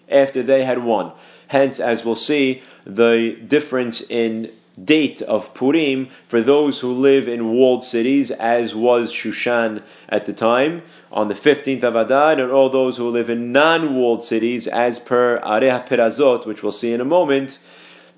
after 0.08 0.42
they 0.42 0.64
had 0.64 0.82
won. 0.84 1.12
Hence, 1.48 1.80
as 1.80 2.04
we'll 2.04 2.14
see, 2.14 2.62
the 2.84 3.38
difference 3.46 4.00
in 4.00 4.50
date 4.82 5.22
of 5.22 5.54
Purim 5.54 6.08
for 6.28 6.40
those 6.40 6.80
who 6.80 6.92
live 6.92 7.28
in 7.28 7.50
walled 7.50 7.82
cities, 7.84 8.30
as 8.30 8.74
was 8.74 9.12
Shushan 9.12 9.82
at 10.08 10.26
the 10.26 10.32
time, 10.32 10.82
on 11.10 11.28
the 11.28 11.34
15th 11.34 11.82
of 11.82 11.96
Adar, 11.96 12.40
and 12.40 12.50
all 12.50 12.70
those 12.70 12.96
who 12.96 13.08
live 13.10 13.28
in 13.28 13.52
non 13.52 13.94
walled 13.94 14.22
cities, 14.22 14.66
as 14.66 14.98
per 14.98 15.40
Areh 15.40 15.86
Perazot, 15.86 16.46
which 16.46 16.62
we'll 16.62 16.72
see 16.72 16.92
in 16.92 17.00
a 17.00 17.04
moment, 17.04 17.58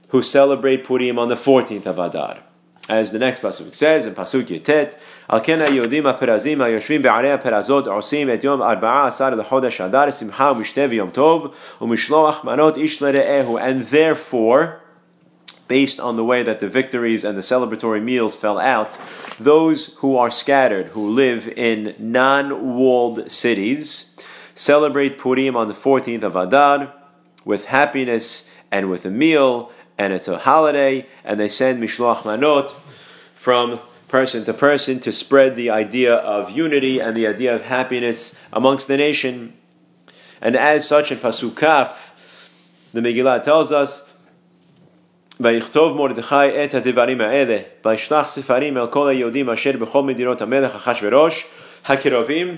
who 0.09 0.23
celebrate 0.23 0.85
Purim 0.85 1.19
on 1.19 1.29
the 1.29 1.37
14th 1.37 1.87
of 1.87 1.99
Adar. 1.99 2.39
As 2.87 3.13
the 3.13 3.19
next 3.19 3.41
pasuk 3.41 3.75
says 3.75 4.07
in 4.07 4.15
pasuk 4.15 4.45
Yetet, 4.45 4.99
Al 5.31 5.41
ken 5.41 5.61
haYodim 5.61 6.03
haPerazim 6.03 6.59
haYoshvim 6.59 7.01
be'arei 7.03 7.39
haPerazot 7.39 7.87
osim 7.87 8.29
et 8.29 8.45
yom 8.45 8.61
arba'a 8.61 9.07
asar 9.07 9.33
lechodesh 9.33 9.83
Adar 9.83 10.09
simcha 10.13 10.53
u'mishtev 10.53 10.93
yom 10.93 11.11
tov 11.11 11.55
u'mishloach 11.81 12.43
manot 12.43 12.77
ish 12.77 12.99
lere'ehu. 12.99 13.59
And 13.59 13.85
therefore, 13.85 14.83
based 15.75 15.99
on 15.99 16.15
the 16.15 16.23
way 16.23 16.41
that 16.45 16.61
the 16.61 16.69
victories 16.69 17.25
and 17.25 17.37
the 17.37 17.43
celebratory 17.43 18.01
meals 18.01 18.37
fell 18.37 18.61
out, 18.61 18.97
those 19.41 19.87
who 19.97 20.17
are 20.17 20.31
scattered, 20.31 20.87
who 20.95 21.11
live 21.11 21.49
in 21.49 21.97
non 21.99 22.77
walled 22.77 23.29
cities, 23.29 24.15
celebrate 24.55 25.19
Purim 25.19 25.57
on 25.57 25.67
the 25.67 25.75
14th 25.75 26.23
of 26.23 26.37
Adar 26.37 26.95
with 27.45 27.65
happiness 27.65 28.49
and 28.71 28.89
with 28.89 29.05
a 29.05 29.11
meal, 29.11 29.73
and 29.99 30.13
it's 30.13 30.29
a 30.29 30.39
holiday, 30.39 31.09
and 31.25 31.41
they 31.41 31.49
send 31.49 31.83
Mishloach 31.83 32.19
Manot 32.19 32.73
from 33.35 33.81
person 34.07 34.45
to 34.45 34.55
person 34.55 35.01
to 35.01 35.11
spread 35.11 35.57
the 35.57 35.71
idea 35.71 36.15
of 36.15 36.53
unity 36.53 37.01
and 37.01 37.17
the 37.17 37.27
idea 37.27 37.53
of 37.53 37.63
happiness 37.63 38.39
amongst 38.53 38.87
the 38.87 38.97
nation. 38.97 39.53
And 40.41 40.55
as 40.55 40.87
such, 40.87 41.11
in 41.11 41.19
Pasukaf, 41.19 41.97
the 42.93 43.01
Megillah 43.01 43.43
tells 43.43 43.73
us 43.73 44.09
ויכתוב 45.40 45.98
מרדכי 45.98 46.64
את 46.64 46.74
הדברים 46.74 47.22
האלה, 47.22 47.58
וישלח 47.86 48.30
ספרים 48.30 48.78
אל 48.78 48.88
כל 48.88 49.08
היהודים 49.08 49.50
אשר 49.50 49.72
בכל 49.80 50.04
מדינות 50.04 50.42
המלך 50.42 50.76
אחשורוש, 50.76 51.46
הקרובים 51.86 52.56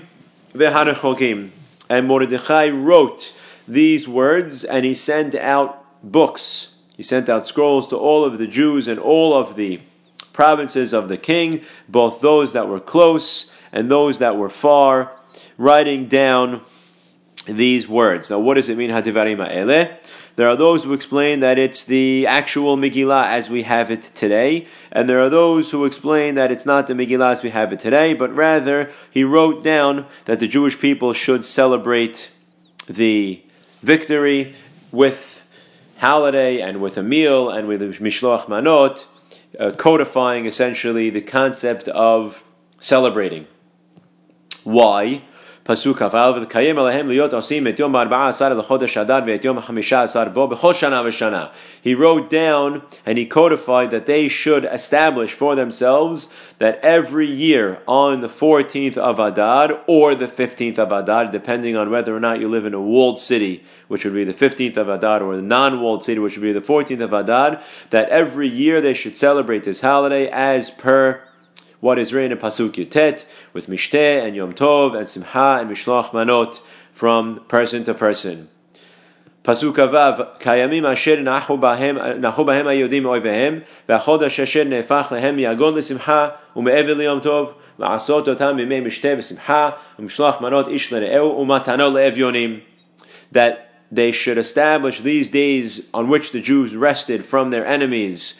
והרחוקים. 0.54 1.48
And 1.90 2.06
Mordechai 2.06 2.70
wrote 2.70 3.32
these 3.68 4.08
words 4.08 4.64
and 4.64 4.84
he 4.84 4.94
sent 4.94 5.34
out 5.34 5.84
books. 6.02 6.74
He 6.96 7.02
sent 7.02 7.28
out 7.28 7.46
scrolls 7.46 7.86
to 7.88 7.96
all 7.96 8.24
of 8.24 8.38
the 8.38 8.46
Jews 8.46 8.88
and 8.88 8.98
all 8.98 9.34
of 9.34 9.56
the 9.56 9.80
provinces 10.32 10.92
of 10.92 11.08
the 11.08 11.16
king, 11.16 11.62
both 11.88 12.20
those 12.20 12.52
that 12.52 12.66
were 12.68 12.80
close 12.80 13.50
and 13.72 13.90
those 13.90 14.18
that 14.18 14.36
were 14.36 14.50
far, 14.50 15.12
writing 15.58 16.06
down 16.06 16.62
these 17.46 17.88
words. 17.88 18.30
Now, 18.30 18.38
what 18.38 18.54
does 18.54 18.68
it 18.68 18.76
mean, 18.76 18.90
Hadivarim 18.90 19.38
Ha'eleh? 19.44 19.96
There 20.37 20.47
are 20.47 20.55
those 20.55 20.83
who 20.83 20.93
explain 20.93 21.39
that 21.39 21.57
it's 21.57 21.83
the 21.83 22.27
actual 22.27 22.77
Megillah 22.77 23.25
as 23.25 23.49
we 23.49 23.63
have 23.63 23.89
it 23.89 24.03
today, 24.03 24.67
and 24.91 25.09
there 25.09 25.19
are 25.19 25.31
those 25.31 25.71
who 25.71 25.83
explain 25.83 26.35
that 26.35 26.51
it's 26.51 26.65
not 26.65 26.85
the 26.85 26.93
Megillah 26.93 27.31
as 27.31 27.41
we 27.41 27.49
have 27.49 27.73
it 27.73 27.79
today, 27.79 28.13
but 28.13 28.31
rather 28.35 28.91
he 29.09 29.23
wrote 29.23 29.63
down 29.63 30.05
that 30.25 30.39
the 30.39 30.47
Jewish 30.47 30.79
people 30.79 31.11
should 31.11 31.43
celebrate 31.43 32.29
the 32.85 33.41
victory 33.81 34.53
with 34.91 35.43
holiday 35.97 36.61
and 36.61 36.81
with 36.81 36.97
a 36.97 37.03
meal 37.03 37.49
and 37.49 37.67
with 37.67 37.81
Mishloach 37.99 38.45
Manot, 38.45 39.07
uh, 39.59 39.71
codifying 39.71 40.45
essentially 40.45 41.09
the 41.09 41.21
concept 41.21 41.87
of 41.87 42.43
celebrating. 42.79 43.47
Why? 44.63 45.23
פסוק 45.66 46.02
כ"א, 46.02 46.32
ותקיים 46.36 46.78
עליהם 46.78 47.08
להיות 47.08 47.32
עושים 47.32 47.68
את 47.68 47.78
יום 47.78 47.96
הארבעה 47.96 48.28
עשר 48.28 48.54
לחודש 48.54 48.98
אדר 48.98 49.18
ואת 49.26 49.44
יום 49.44 49.58
החמישה 49.58 50.02
עשר 50.02 50.24
בו 50.24 50.48
בכל 50.48 50.74
שנה 50.74 51.02
ושנה. 51.04 51.44
He 51.84 51.94
wrote 51.94 52.30
down 52.30 52.82
and 53.06 53.18
he 53.18 53.26
codified 53.26 53.90
that 53.90 54.06
they 54.06 54.28
should 54.28 54.64
establish 54.64 55.32
for 55.32 55.54
themselves 55.54 56.28
that 56.58 56.78
every 56.82 57.26
year 57.26 57.78
on 57.86 58.20
the 58.20 58.28
14th 58.28 58.96
of 58.96 59.18
Adar 59.18 59.80
or 59.86 60.14
the 60.14 60.28
15th 60.28 60.78
of 60.78 60.92
Adar, 60.92 61.26
depending 61.26 61.76
on 61.76 61.90
whether 61.90 62.14
or 62.16 62.20
not 62.20 62.40
you 62.40 62.48
live 62.48 62.66
in 62.66 62.74
a 62.74 62.80
walled 62.80 63.18
city, 63.18 63.64
which 63.88 64.04
would 64.04 64.14
be 64.14 64.24
the 64.24 64.34
15th 64.34 64.76
of 64.76 64.88
Adar, 64.88 65.22
or 65.22 65.34
a 65.34 65.42
non-walled 65.42 66.04
city, 66.04 66.20
which 66.20 66.36
would 66.36 66.42
be 66.42 66.52
the 66.52 66.60
14th 66.60 67.00
of 67.00 67.12
Adar, 67.12 67.60
that 67.90 68.08
every 68.08 68.48
year 68.48 68.80
they 68.80 68.94
should 68.94 69.16
celebrate 69.16 69.64
this 69.64 69.80
holiday 69.80 70.28
as 70.28 70.70
per 70.70 71.22
what 71.80 71.98
is 71.98 72.12
written 72.12 72.32
in 72.32 72.38
Pasuk 72.38 72.70
Yutet 72.70 73.24
with 73.52 73.66
Mishteh 73.66 74.24
and 74.24 74.36
Yom 74.36 74.54
Tov 74.54 74.96
and 74.96 75.08
Simcha 75.08 75.58
and 75.60 75.70
Mishloach 75.70 76.10
Manot 76.10 76.60
from 76.92 77.44
person 77.48 77.82
to 77.84 77.92
person. 77.92 78.48
Pasuk 79.42 79.74
Avav, 79.74 80.40
Kayamim 80.40 80.88
asher 80.88 81.16
nahu 81.16 81.58
bahem 81.58 82.20
nahu 82.20 82.46
bahem 82.46 82.66
hayodim 82.66 83.02
oivehem, 83.02 83.62
והחודש 83.88 84.40
אשר 84.40 84.64
נהפך 84.64 85.12
להם 85.12 85.38
יגון 85.38 85.74
לשמחה 85.74 86.28
ומעבר 86.56 86.94
ליום 86.94 87.20
טוב, 87.20 87.52
לעשות 87.78 88.28
אותם 88.28 88.56
בימי 88.56 88.80
משתה 88.80 89.08
ושמחה, 89.18 89.70
ומשלוח 89.98 90.40
מנות 90.40 90.68
איש 90.68 90.92
לרעהו 90.92 91.38
ומתנו 91.38 91.90
לאביונים. 91.90 92.60
That 93.32 93.72
they 93.90 94.12
should 94.12 94.38
establish 94.38 95.00
these 95.00 95.28
days 95.28 95.88
on 95.92 96.08
which 96.08 96.30
the 96.30 96.40
Jews 96.40 96.76
rested 96.76 97.24
from 97.24 97.50
their 97.50 97.66
enemies. 97.66 98.34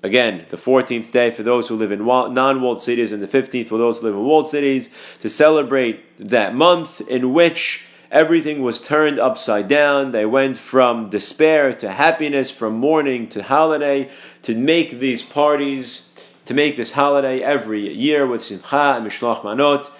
Again, 0.00 0.46
the 0.48 0.56
14th 0.56 1.10
day 1.10 1.32
for 1.32 1.42
those 1.42 1.66
who 1.66 1.74
live 1.74 1.90
in 1.90 2.04
non 2.04 2.60
walled 2.60 2.80
cities, 2.80 3.10
and 3.10 3.20
the 3.20 3.26
15th 3.26 3.66
for 3.66 3.78
those 3.78 3.98
who 3.98 4.06
live 4.06 4.14
in 4.14 4.24
walled 4.24 4.48
cities, 4.48 4.90
to 5.18 5.28
celebrate 5.28 6.04
that 6.18 6.54
month 6.54 7.00
in 7.00 7.34
which 7.34 7.84
everything 8.10 8.62
was 8.62 8.80
turned 8.80 9.18
upside 9.18 9.66
down. 9.66 10.12
They 10.12 10.24
went 10.24 10.56
from 10.56 11.10
despair 11.10 11.72
to 11.74 11.90
happiness, 11.90 12.48
from 12.48 12.74
mourning 12.74 13.28
to 13.30 13.42
holiday, 13.42 14.08
to 14.42 14.54
make 14.54 15.00
these 15.00 15.24
parties, 15.24 16.14
to 16.44 16.54
make 16.54 16.76
this 16.76 16.92
holiday 16.92 17.40
every 17.40 17.92
year 17.92 18.24
with 18.24 18.44
simcha 18.44 18.94
and 18.96 19.06
mishloach 19.06 19.42
manot. 19.42 19.90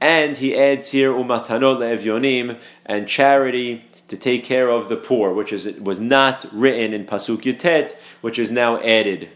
And 0.00 0.36
he 0.36 0.56
adds 0.56 0.92
here 0.92 1.12
umatanot 1.12 1.78
le'evyonim 1.78 2.60
and 2.86 3.08
charity 3.08 3.86
to 4.06 4.16
take 4.16 4.44
care 4.44 4.70
of 4.70 4.88
the 4.88 4.96
poor, 4.96 5.34
which 5.34 5.52
is 5.52 5.66
was 5.80 5.98
not 5.98 6.46
written 6.52 6.94
in 6.94 7.04
pasuk 7.04 7.42
yutet, 7.42 7.96
which 8.20 8.38
is 8.38 8.52
now 8.52 8.78
added. 8.82 9.30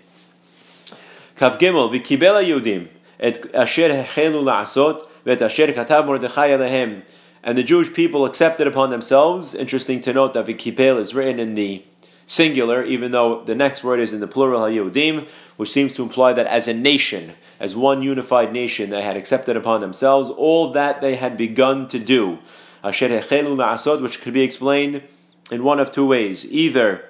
Gimel 1.37 1.91
v'kibel 1.93 2.45
Yudim 2.45 2.89
et 3.19 3.55
asher 3.55 3.89
hechelu 3.89 4.43
la'asot 4.43 5.07
v'et 5.25 5.41
asher 5.41 5.69
katav 5.69 6.07
Mordechai 6.07 6.51
alehem. 6.51 7.03
And 7.43 7.59
the 7.59 7.63
Jewish 7.63 7.93
people 7.93 8.25
accepted 8.25 8.67
upon 8.67 8.91
themselves. 8.91 9.55
Interesting 9.55 10.01
to 10.03 10.13
note 10.13 10.35
that 10.35 10.47
v'kibel 10.47 10.99
is 10.99 11.15
written 11.15 11.41
in 11.41 11.55
the 11.55 11.85
singular, 12.27 12.85
even 12.85 13.13
though 13.13 13.43
the 13.45 13.55
next 13.55 13.83
word 13.83 14.01
is 14.01 14.13
in 14.13 14.21
the 14.21 14.29
plural 14.29 14.63
hayudim, 14.63 15.29
which 15.57 15.73
seems 15.73 15.95
to 15.95 16.03
imply 16.03 16.33
that 16.33 16.47
as 16.47 16.69
a 16.69 16.75
nation, 16.75 17.35
as 17.59 17.75
one 17.75 18.03
unified 18.03 18.53
nation, 18.53 18.91
they 18.91 19.03
had 19.03 19.17
accepted 19.17 19.57
upon 19.57 19.81
themselves 19.81 20.31
all 20.31 20.73
that 20.73 21.01
they 21.01 21.17
had 21.17 21.37
begun 21.37 21.89
to 21.89 21.99
do. 21.99 22.39
Asher 22.85 23.09
hechelu 23.09 23.57
la'asot, 23.57 24.01
which 24.01 24.21
could 24.21 24.33
be 24.33 24.43
explained 24.43 25.03
in 25.51 25.65
one 25.65 25.81
of 25.81 25.91
two 25.91 26.07
ways. 26.07 26.45
Either 26.51 27.05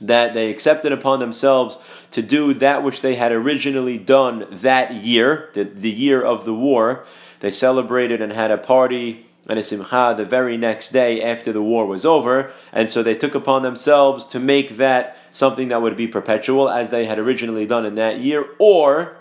that 0.00 0.34
they 0.34 0.50
accepted 0.50 0.92
upon 0.92 1.20
themselves 1.20 1.78
to 2.10 2.22
do 2.22 2.52
that 2.54 2.82
which 2.82 3.00
they 3.00 3.14
had 3.14 3.32
originally 3.32 3.98
done 3.98 4.46
that 4.50 4.94
year, 4.94 5.50
the, 5.54 5.64
the 5.64 5.90
year 5.90 6.22
of 6.22 6.44
the 6.44 6.54
war. 6.54 7.04
They 7.40 7.50
celebrated 7.50 8.20
and 8.20 8.32
had 8.32 8.50
a 8.50 8.58
party 8.58 9.26
and 9.48 9.58
a 9.58 9.62
simcha 9.62 10.14
the 10.16 10.24
very 10.24 10.56
next 10.56 10.90
day 10.90 11.22
after 11.22 11.52
the 11.52 11.62
war 11.62 11.86
was 11.86 12.04
over, 12.04 12.52
and 12.72 12.90
so 12.90 13.02
they 13.02 13.14
took 13.14 13.34
upon 13.34 13.62
themselves 13.62 14.26
to 14.26 14.40
make 14.40 14.76
that 14.76 15.16
something 15.30 15.68
that 15.68 15.82
would 15.82 15.96
be 15.96 16.08
perpetual 16.08 16.68
as 16.68 16.90
they 16.90 17.04
had 17.04 17.18
originally 17.18 17.66
done 17.66 17.86
in 17.86 17.94
that 17.94 18.18
year, 18.18 18.44
or 18.58 19.16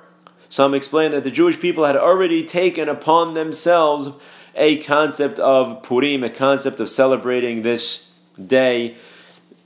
some 0.50 0.74
explain 0.74 1.12
that 1.12 1.24
the 1.24 1.32
Jewish 1.32 1.60
people 1.60 1.86
had 1.86 1.96
already 1.96 2.44
taken 2.44 2.89
upon 2.89 3.34
themselves 3.34 4.10
a 4.55 4.77
concept 4.77 5.38
of 5.38 5.84
Purim, 5.84 6.24
a 6.24 6.29
concept 6.29 6.79
of 6.79 6.89
celebrating 6.89 7.62
this 7.62 8.10
day 8.44 8.96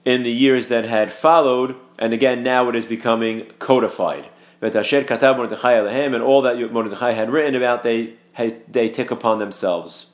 in 0.04 0.22
the 0.22 0.30
years 0.30 0.68
that 0.68 0.84
had 0.84 1.12
followed, 1.12 1.76
and 1.98 2.12
again 2.12 2.42
now 2.42 2.68
it 2.68 2.76
is 2.76 2.86
becoming 2.86 3.46
codified. 3.58 4.26
And 4.60 4.74
all 6.22 6.42
that 6.42 6.72
Mordechai 6.72 7.12
had 7.12 7.30
written 7.30 7.54
about, 7.54 7.82
they 7.82 8.14
they 8.68 8.88
take 8.88 9.10
upon 9.10 9.38
themselves. 9.38 10.06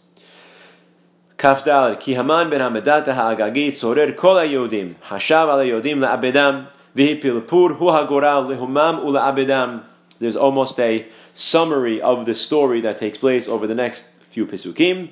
כ"ד 1.39 1.95
כי 2.01 2.17
המן 2.17 2.49
בן 2.51 2.61
המדת 2.61 3.09
האגגי 3.09 3.71
צורר 3.71 4.07
כל 4.17 4.39
היהודים, 4.39 4.93
חשב 5.09 5.47
על 5.51 5.61
היהודים 5.61 6.01
לעבדם, 6.01 6.65
והיא 6.97 7.23
פלפור 7.23 7.71
הוא 7.79 7.93
הגורל 7.93 8.45
להומם 8.49 8.99
ולעבדם. 9.07 9.79
There's 10.21 10.37
almost 10.37 10.79
a 10.79 11.07
summary 11.35 12.03
of 12.03 12.27
the 12.27 12.35
story 12.35 12.83
that 12.83 12.99
takes 12.99 13.17
place 13.17 13.49
over 13.49 13.67
the 13.67 13.75
next 13.75 14.11
few 14.29 14.45
pisukim. 14.45 15.09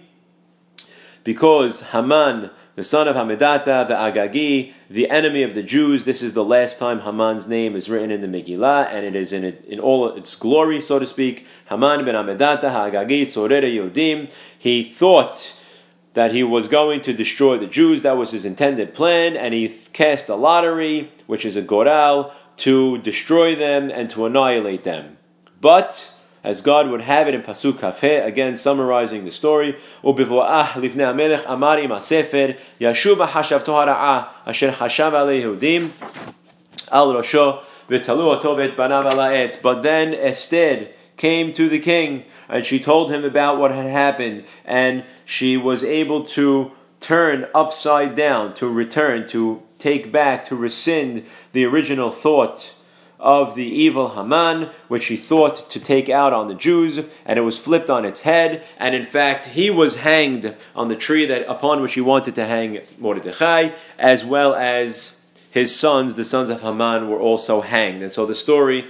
Because 1.25 1.81
Haman 1.93 2.51
the 2.76 2.84
son 2.84 3.08
of 3.08 3.16
Hamedata, 3.16 3.88
the 3.88 3.94
Agagi, 3.94 4.74
the 4.90 5.10
enemy 5.10 5.44
of 5.44 5.54
the 5.54 5.62
Jews. 5.62 6.06
This 6.06 6.24
is 6.24 6.34
the 6.34 6.44
last 6.44 6.80
time 6.80 7.02
Haman's 7.02 7.48
name 7.48 7.76
is 7.76 7.90
written 7.90 8.10
in 8.10 8.22
the 8.22 8.28
Megillah, 8.28 8.88
and 8.88 9.06
it 9.06 9.16
is 9.16 9.32
in, 9.32 9.44
it, 9.44 9.64
in 9.66 9.80
all 9.80 10.10
its 10.10 10.36
glory, 10.36 10.82
so 10.82 10.98
to 10.98 11.06
speak. 11.06 11.46
Haman 11.70 12.04
ben 12.04 12.16
Hamedata, 12.16 12.64
Agagi, 12.64 13.22
Sorere 13.22 13.72
Yodim. 13.72 14.32
He 14.58 14.84
thought 14.84 15.54
that 16.16 16.32
he 16.32 16.44
was 16.44 16.68
going 16.68 17.02
to 17.02 17.14
destroy 17.14 17.58
the 17.58 17.68
Jews. 17.68 18.02
That 18.02 18.18
was 18.18 18.32
his 18.32 18.46
intended 18.46 18.94
plan, 18.94 19.38
and 19.38 19.54
he 19.54 19.70
cast 19.94 20.28
a 20.30 20.36
lottery, 20.36 21.12
which 21.28 21.46
is 21.46 21.56
a 21.56 21.62
goral, 21.62 22.34
to 22.58 22.98
destroy 23.00 23.56
them 23.56 23.90
and 23.90 24.10
to 24.10 24.26
annihilate 24.26 24.84
them. 24.84 25.18
But 25.62 26.13
as 26.44 26.62
God 26.62 26.90
would 26.90 27.02
have 27.02 27.28
it 27.28 27.34
in 27.34 27.42
Pasuk 27.42 27.80
Kafhe, 27.80 28.26
again 28.26 28.58
summarizing 28.58 29.24
the 29.24 29.32
story. 29.32 29.78
But 30.04 30.16
then 39.82 40.14
Esther 40.14 40.88
came 41.16 41.54
to 41.54 41.70
the 41.70 41.80
king 41.80 42.26
and 42.50 42.66
she 42.66 42.80
told 42.80 43.12
him 43.12 43.24
about 43.24 43.58
what 43.58 43.72
had 43.72 43.86
happened 43.86 44.44
and 44.66 45.06
she 45.26 45.56
was 45.56 45.84
able 45.84 46.24
to 46.24 46.72
turn 47.00 47.48
upside 47.56 48.16
down, 48.16 48.54
to 48.56 48.68
return, 48.68 49.28
to 49.30 49.62
take 49.78 50.12
back, 50.12 50.46
to 50.46 50.56
rescind 50.56 51.26
the 51.52 51.66
original 51.66 52.12
thought 52.12 52.74
of 53.24 53.56
the 53.56 53.66
evil 53.66 54.16
Haman, 54.16 54.70
which 54.90 55.06
he 55.06 55.16
thought 55.16 55.70
to 55.70 55.80
take 55.80 56.10
out 56.10 56.34
on 56.34 56.48
the 56.48 56.54
Jews, 56.54 57.00
and 57.26 57.40
it 57.40 57.44
was 57.44 57.58
flipped 57.58 57.90
on 57.90 58.04
its 58.04 58.22
head. 58.22 58.64
And 58.78 58.94
in 58.94 59.06
fact, 59.06 59.46
he 59.46 59.70
was 59.72 59.96
hanged 59.96 60.56
on 60.76 60.90
the 60.90 60.98
tree 60.98 61.26
that 61.26 61.50
upon 61.50 61.82
which 61.82 61.94
he 61.94 62.02
wanted 62.02 62.36
to 62.36 62.46
hang 62.46 62.82
Mordechai, 63.00 63.70
as 63.98 64.26
well 64.26 64.54
as 64.54 65.22
his 65.50 65.74
sons, 65.74 66.16
the 66.16 66.26
sons 66.26 66.50
of 66.50 66.62
Haman, 66.62 67.10
were 67.10 67.20
also 67.20 67.62
hanged. 67.62 68.02
And 68.02 68.12
so 68.12 68.26
the 68.26 68.36
story 68.36 68.86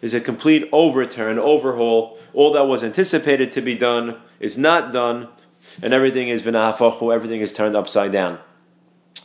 is 0.00 0.14
a 0.14 0.20
complete 0.20 0.68
overturn, 0.70 1.36
overhaul. 1.36 2.18
All 2.32 2.52
that 2.52 2.68
was 2.68 2.84
anticipated 2.84 3.50
to 3.50 3.60
be 3.60 3.74
done 3.74 4.20
is 4.38 4.56
not 4.56 4.92
done, 4.92 5.26
and 5.82 5.92
everything 5.92 6.28
is 6.28 6.42
v'nahafachu, 6.42 7.12
everything 7.12 7.40
is 7.40 7.52
turned 7.52 7.74
upside 7.74 8.12
down. 8.12 8.38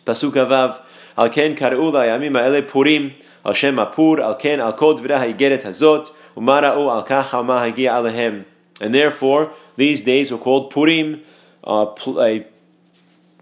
Pasuk 0.04 0.32
Avav, 0.32 0.82
al 1.15 1.30
ken 1.30 1.56
kar'u 1.56 2.67
purim, 2.67 3.13
Hashem 3.45 3.75
apur 3.75 4.19
al 4.19 4.36
ken 4.36 4.60
al 4.60 4.73
kol 4.73 4.97
ha'igeret 4.97 5.63
hazot 5.63 6.10
umara'u 6.36 6.89
al 6.89 7.06
kach 7.06 7.45
ma 7.45 7.62
alehem. 7.62 8.45
And 8.80 8.93
therefore, 8.93 9.54
these 9.75 10.01
days 10.01 10.32
were 10.32 10.38
called 10.38 10.69
Purim, 10.71 11.21
uh, 11.63 11.88
a 12.19 12.45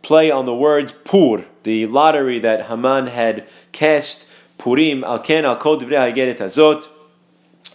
play, 0.01 0.31
on 0.31 0.45
the 0.45 0.55
words 0.55 0.91
pur, 0.91 1.45
the 1.63 1.85
lottery 1.88 2.39
that 2.39 2.67
Haman 2.67 3.07
had 3.07 3.47
cast. 3.71 4.27
Purim 4.57 5.03
al 5.03 5.19
ken 5.19 5.45
al 5.45 5.57
kol 5.57 5.79
ha'igeret 5.79 6.38
hazot. 6.38 6.88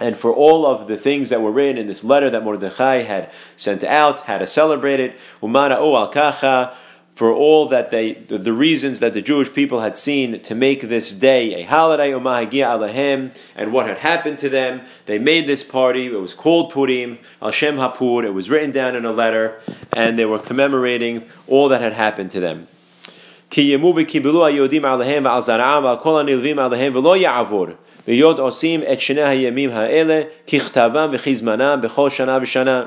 And 0.01 0.17
for 0.17 0.33
all 0.33 0.67
of 0.67 0.89
the 0.89 0.97
things 0.97 1.29
that 1.29 1.41
were 1.41 1.53
written 1.53 1.79
in 1.79 1.87
this 1.87 2.03
letter 2.03 2.29
that 2.29 2.43
Mordechai 2.43 3.03
had 3.03 3.31
sent 3.55 3.85
out, 3.85 4.23
how 4.23 4.39
to 4.39 4.47
celebrate 4.47 4.99
it, 4.99 5.17
umara'u 5.41 5.97
al 5.97 6.11
kacha 6.11 6.75
for 7.20 7.34
all 7.34 7.68
that 7.68 7.92
they, 7.92 8.14
the, 8.14 8.38
the, 8.38 8.54
reasons 8.54 9.02
that 9.02 9.14
the 9.14 9.22
Jewish 9.22 9.52
people 9.52 9.82
had 9.82 9.98
seen 9.98 10.40
to 10.40 10.56
make 10.56 10.84
this 10.84 11.12
day 11.12 11.54
a 11.62 11.64
holiday, 11.64 12.12
Umahagia 12.12 12.66
Alahim, 12.76 13.36
and 13.58 13.74
what 13.74 13.88
had 13.88 13.98
happened 13.98 14.38
to 14.38 14.48
them. 14.48 14.84
They 15.06 15.20
made 15.20 15.46
this 15.46 15.62
party. 15.62 16.06
It 16.06 16.22
was 16.28 16.34
called 16.34 16.72
Purim, 16.72 17.20
Al 17.42 17.52
Shem 17.52 17.76
Hapur. 17.76 18.24
It 18.24 18.30
was 18.30 18.50
written 18.50 18.72
down 18.72 18.96
in 18.96 19.04
a 19.04 19.12
letter, 19.12 19.60
and 19.92 20.18
they 20.18 20.24
were 20.24 20.40
commemorating 20.40 21.26
all 21.46 21.68
that 21.68 21.82
had 21.82 21.92
happened 21.92 22.32
to 22.32 22.40
them. 22.40 22.68
כי 23.50 23.62
ימו 23.62 23.94
וקיבלו 23.96 24.46
היהודים 24.46 24.86
עליהם 24.86 25.26
ועל 25.26 25.42
זרעם 25.42 25.84
ועל 25.84 25.98
כל 25.98 26.20
הנלווים 26.20 26.60
עליהם 26.60 26.96
ולא 26.96 27.18
יעבור 27.18 27.68
ויוד 28.08 28.40
עושים 28.40 28.82
את 28.92 29.02
שני 29.02 29.24
הימים 29.24 29.70
האלה 29.70 30.22
ככתבם 30.48 31.10
וכזמנם 31.14 31.80
בכל 31.82 32.10
שנה 32.10 32.40
ושנה 32.42 32.86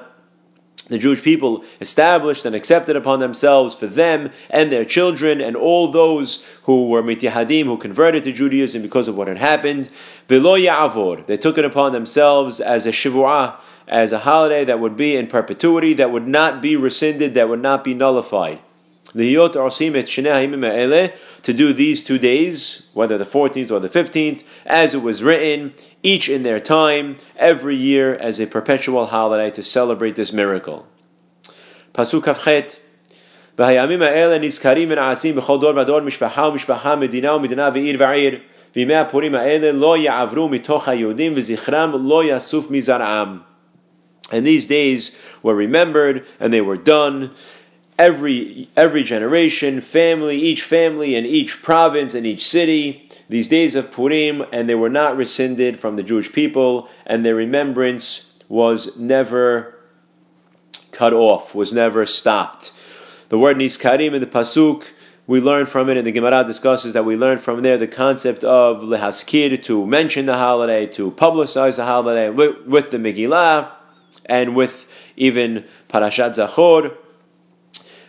the 0.87 0.97
Jewish 0.97 1.21
people 1.21 1.63
established 1.81 2.45
and 2.45 2.55
accepted 2.55 2.95
upon 2.95 3.19
themselves 3.19 3.75
for 3.75 3.87
them 3.87 4.31
and 4.49 4.71
their 4.71 4.85
children 4.85 5.41
and 5.41 5.55
all 5.55 5.91
those 5.91 6.43
who 6.63 6.87
were 6.87 7.03
mitihadim, 7.03 7.65
who 7.65 7.77
converted 7.77 8.23
to 8.23 8.31
Judaism 8.31 8.81
because 8.81 9.07
of 9.07 9.17
what 9.17 9.27
had 9.27 9.37
happened. 9.37 9.89
Velo 10.27 10.57
ya'avor. 10.57 11.25
They 11.25 11.37
took 11.37 11.57
it 11.57 11.65
upon 11.65 11.91
themselves 11.91 12.59
as 12.59 12.85
a 12.85 12.91
shivu'ah, 12.91 13.55
as 13.87 14.11
a 14.11 14.19
holiday 14.19 14.65
that 14.65 14.79
would 14.79 14.97
be 14.97 15.15
in 15.15 15.27
perpetuity, 15.27 15.93
that 15.95 16.11
would 16.11 16.27
not 16.27 16.61
be 16.61 16.75
rescinded, 16.75 17.33
that 17.33 17.49
would 17.49 17.61
not 17.61 17.83
be 17.83 17.93
nullified 17.93 18.59
to 19.14 21.52
do 21.52 21.72
these 21.72 22.02
two 22.02 22.18
days, 22.18 22.88
whether 22.94 23.18
the 23.18 23.24
14th 23.24 23.70
or 23.70 23.80
the 23.80 23.88
15th, 23.88 24.42
as 24.64 24.94
it 24.94 25.02
was 25.02 25.22
written, 25.22 25.74
each 26.02 26.28
in 26.28 26.42
their 26.42 26.60
time, 26.60 27.16
every 27.36 27.76
year 27.76 28.14
as 28.14 28.40
a 28.40 28.46
perpetual 28.46 29.06
holiday 29.06 29.50
to 29.50 29.62
celebrate 29.62 30.16
this 30.16 30.32
miracle. 30.32 30.86
Pasuk 31.92 32.24
Kafchet. 32.24 32.78
והימים 33.58 34.02
האלה 34.02 34.38
נזכרים 34.38 34.90
ונעשים 34.90 35.36
בכל 35.36 35.58
דור 35.60 35.76
ודור 35.76 36.00
משפחה 36.00 36.48
ומשפחה 36.48 36.96
מדינה 36.96 37.34
ומדינה 37.34 37.70
ועיר 37.74 37.96
ועיר 37.98 38.38
וימי 38.76 38.94
הפורים 38.94 39.34
האלה 39.34 39.72
לא 39.72 39.96
יעברו 39.96 40.48
מתוך 40.48 40.88
היהודים 40.88 41.32
וזכרם 41.36 42.08
לא 42.08 42.24
יסוף 42.24 42.70
מזרעם. 42.70 43.38
And 44.30 44.46
these 44.46 44.66
days 44.66 45.12
were 45.42 45.54
remembered 45.54 46.24
and 46.40 46.52
they 46.52 46.62
were 46.62 46.78
done 46.78 47.30
every 47.97 48.69
every 48.75 49.03
generation, 49.03 49.81
family, 49.81 50.37
each 50.37 50.63
family 50.63 51.15
in 51.15 51.25
each 51.25 51.61
province 51.61 52.13
and 52.13 52.25
each 52.25 52.45
city, 52.45 53.09
these 53.29 53.47
days 53.47 53.75
of 53.75 53.91
Purim, 53.91 54.45
and 54.51 54.69
they 54.69 54.75
were 54.75 54.89
not 54.89 55.17
rescinded 55.17 55.79
from 55.79 55.95
the 55.95 56.03
Jewish 56.03 56.31
people, 56.31 56.89
and 57.05 57.25
their 57.25 57.35
remembrance 57.35 58.31
was 58.47 58.95
never 58.97 59.77
cut 60.91 61.13
off, 61.13 61.53
was 61.53 61.73
never 61.73 62.05
stopped. 62.05 62.71
The 63.29 63.37
word 63.37 63.57
Niskarim 63.57 64.13
in 64.13 64.21
the 64.21 64.27
Pasuk, 64.27 64.85
we 65.25 65.41
learn 65.41 65.65
from 65.65 65.89
it, 65.89 65.97
and 65.97 66.07
the 66.07 66.13
Gemara 66.13 66.45
discusses 66.45 66.93
that 66.93 67.03
we 67.03 67.17
learn 67.17 67.39
from 67.39 67.61
there 67.61 67.77
the 67.77 67.87
concept 67.87 68.43
of 68.45 68.77
lehaskir, 68.77 69.61
to 69.63 69.85
mention 69.85 70.25
the 70.25 70.37
holiday, 70.37 70.85
to 70.87 71.11
publicize 71.11 71.75
the 71.75 71.83
holiday 71.83 72.29
with, 72.29 72.65
with 72.65 72.91
the 72.91 72.97
Megillah, 72.97 73.69
and 74.25 74.55
with 74.55 74.87
even 75.17 75.65
Parashat 75.89 76.35
Zachor, 76.35 76.95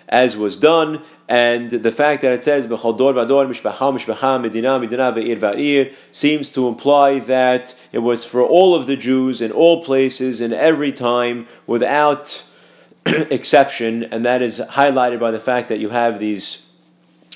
as 0.09 0.37
was 0.37 0.57
done, 0.57 1.03
and 1.29 1.71
the 1.71 1.93
fact 1.93 2.23
that 2.23 2.33
it 2.33 2.43
says 2.43 2.67
v'ador 2.67 3.13
mishpacha 3.13 3.93
mishpacha 3.93 4.41
medina 4.41 4.79
medina 4.79 5.13
ve'ir 5.13 5.39
va'ir 5.39 5.95
seems 6.11 6.51
to 6.51 6.67
imply 6.67 7.19
that 7.19 7.75
it 7.93 7.99
was 7.99 8.25
for 8.25 8.43
all 8.43 8.75
of 8.75 8.87
the 8.87 8.97
Jews 8.97 9.41
in 9.41 9.53
all 9.53 9.85
places 9.85 10.41
in 10.41 10.53
every 10.53 10.93
time 10.93 11.47
without 11.67 12.43
exception, 13.07 14.05
and 14.05 14.25
that 14.25 14.43
is 14.43 14.59
highlighted 14.59 15.21
by 15.21 15.31
the 15.31 15.41
fact 15.41 15.69
that 15.69 15.79
you 15.79 15.91
have 15.91 16.19
these 16.19 16.65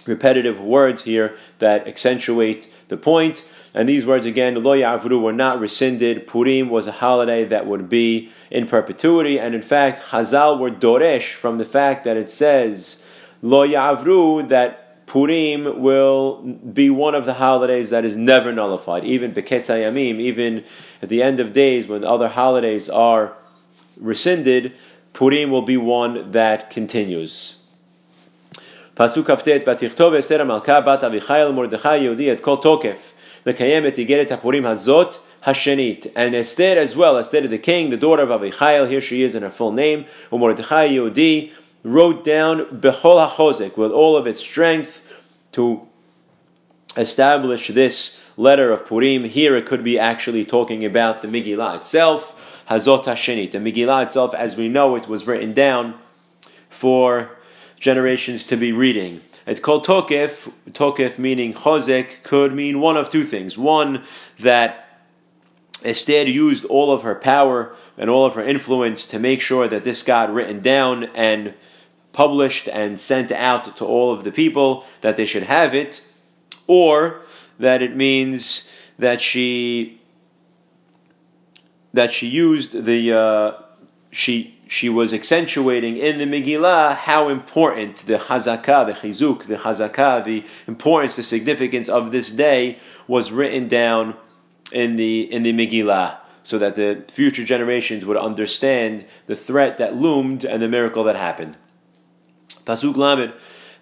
repetitive 0.07 0.61
words 0.61 1.05
here 1.05 1.37
that 1.59 1.87
accentuate 1.87 2.73
the 2.89 2.97
point. 2.97 3.45
And 3.75 3.89
these 3.89 4.05
words 4.05 4.27
again, 4.27 4.63
lo 4.63 4.77
ya'avru, 4.77 5.21
were 5.21 5.33
not 5.33 5.59
rescinded. 5.59 6.27
Purim 6.27 6.69
was 6.69 6.87
a 6.87 6.93
holiday 6.93 7.45
that 7.45 7.67
would 7.67 7.89
be 7.89 8.31
in 8.51 8.67
perpetuity, 8.67 9.39
and 9.39 9.55
in 9.55 9.63
fact, 9.63 10.03
Chazal 10.11 10.59
were 10.59 10.71
doresh 10.71 11.33
from 11.33 11.59
the 11.59 11.65
fact 11.65 12.05
that 12.05 12.17
it 12.17 12.29
says 12.29 13.03
lo 13.41 13.67
ya'avru 13.67 14.49
that 14.49 15.07
Purim 15.07 15.83
will 15.83 16.43
be 16.43 16.89
one 16.89 17.15
of 17.15 17.27
the 17.27 17.35
holidays 17.35 17.91
that 17.91 18.05
is 18.05 18.17
never 18.17 18.53
nullified, 18.53 19.05
even 19.05 19.33
Beketzayamim, 19.33 20.19
even 20.19 20.65
at 21.03 21.09
the 21.11 21.23
end 21.23 21.39
of 21.39 21.53
days 21.53 21.87
when 21.87 22.05
other 22.05 22.29
holidays 22.29 22.89
are 22.89 23.35
rescinded, 23.99 24.73
Purim 25.13 25.51
will 25.51 25.63
be 25.63 25.77
one 25.77 26.33
that 26.33 26.71
continues. 26.71 27.62
פסוק 28.94 29.32
כ"ט, 29.32 29.48
ותכתוב 29.68 30.14
אסתר 30.14 30.42
המלכה 30.42 30.82
בת 30.82 31.04
אביחיל 31.04 31.48
מרדכי 31.48 31.98
יהודי 31.98 32.32
את 32.32 32.40
כל 32.40 32.56
תוקף 32.62 33.14
לקיים 33.46 33.88
את 33.88 33.98
איגרת 33.98 34.32
הפורים 34.32 34.66
הזאת 34.66 35.16
השנית. 35.46 36.06
And 36.16 36.36
Esther 36.36 36.78
as 36.78 36.96
well, 36.96 37.18
Esther 37.18 37.48
the 37.48 37.58
king, 37.58 37.90
the 37.90 37.98
daughter 37.98 38.24
of 38.24 38.30
Avichail, 38.30 38.90
here 38.90 39.02
she 39.02 39.24
is 39.24 39.36
in 39.36 39.44
her 39.44 39.50
full 39.50 39.72
name, 39.72 40.04
ומרדכי 40.32 40.86
יהודי, 40.86 41.50
wrote 41.86 42.24
down 42.24 42.66
Bechol 42.82 43.30
HaChozek 43.30 43.78
with 43.78 43.92
all 43.92 44.18
of 44.18 44.28
its 44.28 44.40
strength 44.40 45.04
to 45.54 45.88
establish 46.98 47.68
this 47.70 48.20
letter 48.36 48.72
of 48.72 48.86
Purim. 48.86 49.24
Here 49.26 49.56
it 49.56 49.66
could 49.66 49.84
be 49.84 49.98
actually 49.98 50.44
talking 50.44 50.84
about 50.84 51.22
the 51.22 51.28
Megillah 51.28 51.78
itself, 51.78 52.34
Hazot 52.70 53.06
HaShenit. 53.06 53.52
The 53.52 53.60
Megillah 53.60 54.04
itself, 54.08 54.34
as 54.34 54.58
we 54.58 54.68
know, 54.68 54.96
it 54.96 55.08
was 55.08 55.26
written 55.28 55.54
down 55.54 55.96
for 56.70 57.38
generations 57.83 58.45
to 58.45 58.57
be 58.57 58.71
reading. 58.71 59.21
It's 59.45 59.59
called 59.59 59.85
Tokef. 59.85 60.53
Tokef 60.71 61.19
meaning 61.19 61.53
Chozek 61.53 62.23
could 62.23 62.55
mean 62.55 62.81
one 62.81 62.97
of 62.97 63.09
two 63.09 63.25
things. 63.25 63.59
One, 63.59 64.05
that 64.39 65.01
Esther 65.85 66.23
used 66.23 66.65
all 66.67 66.93
of 66.93 67.03
her 67.03 67.17
power 67.17 67.75
and 67.99 68.09
all 68.09 68.25
of 68.25 68.35
her 68.35 68.43
influence 68.43 69.05
to 69.07 69.19
make 69.19 69.41
sure 69.41 69.67
that 69.67 69.83
this 69.83 70.05
got 70.05 70.33
written 70.33 70.61
down 70.61 71.05
and 71.17 71.55
published 72.13 72.69
and 72.69 73.01
sent 73.01 73.33
out 73.33 73.77
to 73.77 73.85
all 73.85 74.13
of 74.13 74.23
the 74.23 74.31
people 74.31 74.85
that 75.01 75.17
they 75.17 75.27
should 75.27 75.43
have 75.43 75.75
it, 75.75 76.03
or 76.69 77.23
that 77.59 77.83
it 77.83 77.97
means 77.97 78.69
that 78.97 79.21
she 79.21 80.01
that 81.93 82.13
she 82.13 82.29
used 82.29 82.85
the 82.85 83.13
uh, 83.13 83.53
she 84.13 84.62
she 84.73 84.89
was 84.89 85.13
accentuating 85.13 85.99
in 85.99 86.17
the 86.17 86.25
Megillah 86.25 86.97
how 86.97 87.29
important 87.29 87.99
the 88.07 88.15
chazakah, 88.15 88.87
the 88.87 88.95
chizuk, 88.95 89.45
the 89.45 89.57
chazakah, 89.57 90.25
the 90.25 90.43
importance, 90.67 91.15
the 91.15 91.23
significance 91.23 91.91
of 91.91 92.11
this 92.11 92.33
day 92.33 92.79
was 93.07 93.31
written 93.31 93.69
down 93.69 94.17
in 94.73 94.97
the 94.97 95.31
in 95.31 95.43
the 95.43 95.53
Megillah, 95.53 96.17
so 96.43 96.59
that 96.59 96.75
the 96.75 97.05
future 97.09 97.45
generations 97.45 98.07
would 98.07 98.17
understand 98.17 99.05
the 99.27 99.37
threat 99.37 99.77
that 99.77 99.97
loomed 99.97 100.43
and 100.43 100.63
the 100.63 100.69
miracle 100.69 101.05
that 101.05 101.17
happened. 101.17 101.59
Pasuk 102.65 102.97
Lamed. 102.97 103.35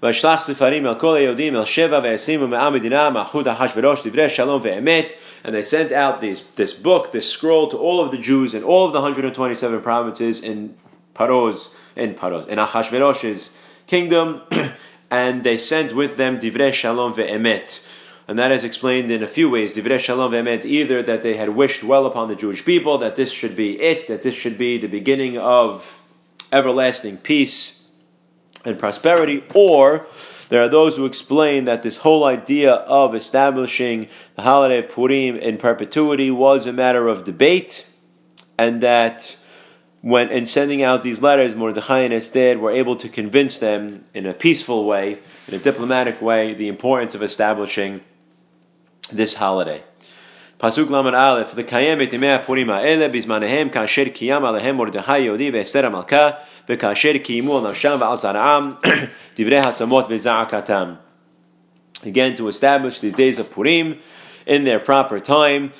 וישלח 0.03 0.41
ספרים 0.41 0.87
אל 0.87 0.93
כל 0.93 1.15
היהודים 1.15 1.55
אל 1.55 1.65
שבע 1.65 1.99
ועשרים 2.03 2.43
ומאה 2.43 2.69
מדינה 2.69 3.09
מלכות 3.09 3.47
אחשוורוש 3.47 4.07
דברי 4.07 4.29
שלום 4.29 4.61
ואמת 4.63 5.13
and 5.45 5.53
they 5.53 5.61
sent 5.61 5.91
out 5.91 6.21
these, 6.21 6.41
this 6.55 6.73
book, 6.73 7.11
this 7.11 7.29
scroll 7.29 7.67
to 7.67 7.77
all 7.77 8.01
of 8.01 8.09
the 8.09 8.17
Jews 8.17 8.55
in 8.55 8.63
all 8.63 8.87
of 8.87 8.93
the 8.93 8.99
127 8.99 9.79
provinces 9.81 10.41
in 10.41 10.75
Paro's, 11.13 11.69
in 11.95 12.15
Paro's, 12.15 12.47
in 12.47 12.57
Achashverosh's 12.57 13.55
kingdom, 13.85 14.41
and 15.11 15.43
they 15.43 15.55
sent 15.55 15.95
with 15.95 16.17
them 16.17 16.39
divrei 16.39 16.73
shalom 16.73 17.13
ve'emet. 17.13 17.83
And 18.27 18.39
that 18.39 18.51
is 18.51 18.63
explained 18.63 19.11
in 19.11 19.21
a 19.21 19.27
few 19.27 19.51
ways. 19.51 19.75
Divrei 19.75 19.99
shalom 19.99 20.31
ve'emet, 20.31 20.65
either 20.65 21.03
that 21.03 21.21
they 21.21 21.35
had 21.35 21.49
wished 21.49 21.83
well 21.83 22.07
upon 22.07 22.27
the 22.27 22.35
Jewish 22.35 22.65
people, 22.65 22.97
that 22.97 23.15
this 23.15 23.31
should 23.31 23.55
be 23.55 23.79
it, 23.79 24.07
that 24.07 24.23
this 24.23 24.33
should 24.33 24.57
be 24.57 24.79
the 24.79 24.87
beginning 24.87 25.37
of 25.37 25.99
everlasting 26.51 27.17
peace 27.17 27.78
and 28.64 28.78
prosperity, 28.78 29.44
or 29.54 30.06
there 30.48 30.62
are 30.62 30.68
those 30.68 30.96
who 30.96 31.06
explain 31.06 31.64
that 31.66 31.82
this 31.82 31.98
whole 31.98 32.24
idea 32.24 32.72
of 32.72 33.14
establishing 33.14 34.08
the 34.34 34.42
holiday 34.42 34.78
of 34.78 34.90
Purim 34.90 35.36
in 35.36 35.56
perpetuity 35.56 36.30
was 36.30 36.66
a 36.66 36.72
matter 36.72 37.08
of 37.08 37.24
debate, 37.24 37.86
and 38.58 38.82
that 38.82 39.36
when 40.02 40.30
in 40.30 40.46
sending 40.46 40.82
out 40.82 41.02
these 41.02 41.22
letters, 41.22 41.54
Mordechai 41.54 42.00
and 42.00 42.14
Esther 42.14 42.58
were 42.58 42.70
able 42.70 42.96
to 42.96 43.08
convince 43.08 43.58
them 43.58 44.04
in 44.14 44.26
a 44.26 44.32
peaceful 44.32 44.86
way, 44.86 45.18
in 45.46 45.54
a 45.54 45.58
diplomatic 45.58 46.20
way, 46.20 46.54
the 46.54 46.68
importance 46.68 47.14
of 47.14 47.22
establishing 47.22 48.00
this 49.12 49.34
holiday. 49.34 49.82
Pasuk 50.58 50.90
Lamed 50.90 51.14
Aleph, 51.14 51.54
the 51.54 51.64
Kayem 51.64 52.44
Purim 52.44 52.68
ha'ele 52.68 53.08
bizmanehem 53.08 53.70
kasher 53.70 54.12
kiyam 54.12 54.42
alehem 54.42 54.76
Mordechai 54.76 55.20
Yodi 55.20 55.50
ve'Esther 55.50 55.84
HaMalkah 55.84 56.38
וכאשר 56.69 57.17
קיימו 57.23 57.57
על 57.57 57.71
נפשם 57.71 57.97
ועל 57.99 58.15
זרעם 58.15 58.73
דברי 59.37 59.57
הצמות 59.57 60.05
וזעקתם. 60.09 60.93
Again, 62.03 62.35
to 62.35 62.47
establish 62.47 62.99
these 62.99 63.13
days 63.13 63.39
of 63.39 63.49
Purim 63.51 63.99
in 64.45 64.63
their 64.63 64.79
proper 64.79 65.19
time, 65.19 65.73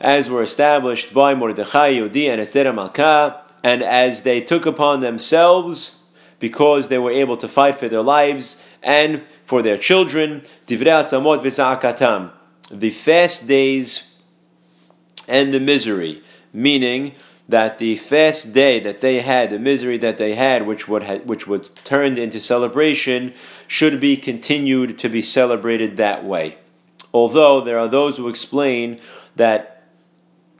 as 0.00 0.28
were 0.28 0.42
established 0.42 1.14
by 1.14 1.34
Mordechai 1.34 1.94
Yodi 1.94 2.28
and 2.28 2.40
Esther 2.40 2.72
Malka, 2.72 3.40
and 3.62 3.82
as 3.82 4.22
they 4.22 4.40
took 4.40 4.66
upon 4.66 5.00
themselves, 5.00 6.02
because 6.38 6.88
they 6.88 6.98
were 6.98 7.10
able 7.10 7.36
to 7.36 7.48
fight 7.48 7.78
for 7.78 7.88
their 7.88 8.02
lives 8.02 8.60
and 8.82 9.22
for 9.44 9.62
their 9.62 9.78
children, 9.78 10.42
Divrei 10.66 11.04
Atzamot 11.04 11.42
v'Za'akatam, 11.42 12.30
the 12.70 12.90
fast 12.90 13.46
days 13.46 14.16
and 15.28 15.52
the 15.52 15.60
misery, 15.60 16.22
meaning 16.52 17.14
that 17.47 17.77
the 17.77 17.95
fast 17.97 18.53
day 18.53 18.79
that 18.79 19.01
they 19.01 19.21
had, 19.21 19.49
the 19.49 19.59
misery 19.59 19.97
that 19.99 20.17
they 20.17 20.33
had, 20.35 20.65
which 20.65 20.87
would 20.87 21.03
ha- 21.03 21.19
which 21.19 21.45
was 21.45 21.69
turned 21.83 22.17
into 22.17 22.39
celebration, 22.39 23.33
should 23.67 23.99
be 23.99 24.17
continued 24.17 24.97
to 24.97 25.09
be 25.09 25.21
celebrated 25.21 25.95
that 25.97 26.25
way. 26.25 26.57
Although 27.13 27.61
there 27.61 27.79
are 27.79 27.87
those 27.87 28.17
who 28.17 28.27
explain 28.27 28.99
that 29.35 29.83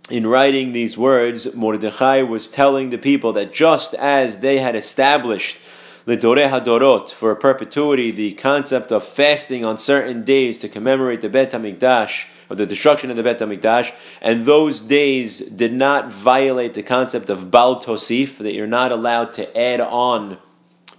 in 0.09 0.27
writing 0.27 0.71
these 0.71 0.97
words, 0.97 1.53
Mordechai 1.55 2.21
was 2.21 2.47
telling 2.47 2.91
the 2.91 2.97
people 2.97 3.33
that 3.33 3.53
just 3.53 3.95
as 3.95 4.39
they 4.39 4.59
had 4.59 4.75
established 4.75 5.57
the 6.05 6.15
Doreh 6.15 6.51
HaDorot 6.51 7.09
for 7.09 7.33
perpetuity, 7.33 8.11
the 8.11 8.33
concept 8.33 8.91
of 8.91 9.03
fasting 9.03 9.65
on 9.65 9.79
certain 9.79 10.23
days 10.23 10.59
to 10.59 10.69
commemorate 10.69 11.21
the 11.21 11.29
Bet 11.29 11.51
HaMikdash, 11.51 12.27
of 12.49 12.57
the 12.57 12.65
destruction 12.65 13.09
of 13.09 13.17
the 13.17 13.23
Bet 13.23 13.39
HaMikdash, 13.39 13.93
and 14.21 14.45
those 14.45 14.81
days 14.81 15.39
did 15.39 15.73
not 15.73 16.11
violate 16.11 16.73
the 16.73 16.83
concept 16.83 17.29
of 17.29 17.51
Bal 17.51 17.81
Tosif, 17.81 18.37
that 18.37 18.53
you're 18.53 18.67
not 18.67 18.91
allowed 18.91 19.33
to 19.33 19.57
add 19.57 19.81
on 19.81 20.37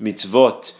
mitzvot 0.00 0.72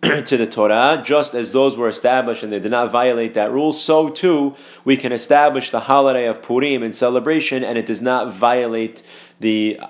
to 0.26 0.36
the 0.36 0.46
Torah, 0.46 1.02
just 1.04 1.34
as 1.34 1.52
those 1.52 1.76
were 1.76 1.88
established 1.88 2.44
and 2.44 2.52
they 2.52 2.60
did 2.60 2.70
not 2.70 2.90
violate 2.90 3.34
that 3.34 3.50
rule, 3.50 3.72
so 3.72 4.08
too 4.08 4.54
we 4.84 4.96
can 4.96 5.10
establish 5.10 5.70
the 5.70 5.80
holiday 5.80 6.26
of 6.26 6.40
Purim 6.40 6.84
in 6.84 6.92
celebration 6.92 7.64
and 7.64 7.76
it 7.76 7.86
does 7.86 8.00
not 8.00 8.32
violate 8.32 9.02
the 9.40 9.80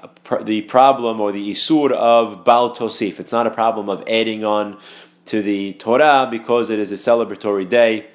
the 0.42 0.62
problem 0.62 1.20
or 1.20 1.32
the 1.32 1.50
isur 1.50 1.90
of 1.92 2.44
Bal 2.44 2.74
Tosif. 2.74 3.20
It's 3.20 3.32
not 3.32 3.46
a 3.46 3.50
problem 3.50 3.88
of 3.90 4.02
adding 4.08 4.44
on 4.44 4.78
to 5.26 5.42
the 5.42 5.74
Torah 5.74 6.26
because 6.30 6.70
it 6.70 6.78
is 6.78 6.90
a 6.90 6.94
celebratory 6.94 7.68
day 7.68 8.06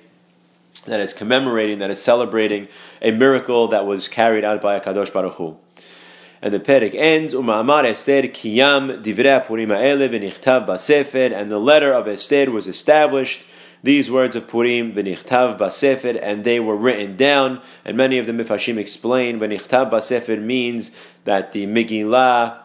that 0.85 0.99
is 0.99 1.13
commemorating, 1.13 1.79
that 1.79 1.89
is 1.89 2.01
celebrating 2.01 2.67
a 3.01 3.11
miracle 3.11 3.67
that 3.69 3.85
was 3.85 4.07
carried 4.07 4.43
out 4.43 4.61
by 4.61 4.75
a 4.75 4.81
Kadosh 4.81 5.13
Baruch 5.13 5.35
Hu. 5.35 5.57
And 6.41 6.53
the 6.53 6.59
Perek 6.59 6.93
ends, 6.93 7.33
Uma'amar 7.33 7.85
Esther 7.85 8.23
Kiyam 8.23 9.01
Divrei 9.01 9.45
Purim 9.45 9.69
Ha'ele 9.69 10.09
V'nichtav 10.09 10.67
Basefer, 10.67 11.33
and 11.33 11.49
the 11.49 11.59
letter 11.59 11.93
of 11.93 12.07
Esther 12.07 12.51
was 12.51 12.67
established. 12.67 13.45
These 13.81 14.11
words 14.11 14.35
of 14.35 14.47
Purim, 14.47 14.91
V'nichtav 14.91 15.57
Basefer, 15.57 16.19
and 16.21 16.43
they 16.43 16.59
were 16.59 16.75
written 16.75 17.15
down. 17.15 17.61
And 17.85 17.95
many 17.95 18.17
of 18.17 18.25
the 18.25 18.33
Mifashim 18.33 18.77
explain, 18.77 19.39
V'nichtav 19.39 19.89
Basefer 19.89 20.41
means 20.41 20.91
that 21.23 21.53
the 21.53 21.65
Megillah 21.65 22.59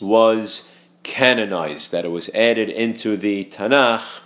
was 0.00 0.72
canonized, 1.02 1.90
that 1.90 2.04
it 2.04 2.10
was 2.10 2.28
added 2.30 2.68
into 2.68 3.16
the 3.16 3.46
Tanakh 3.46 4.20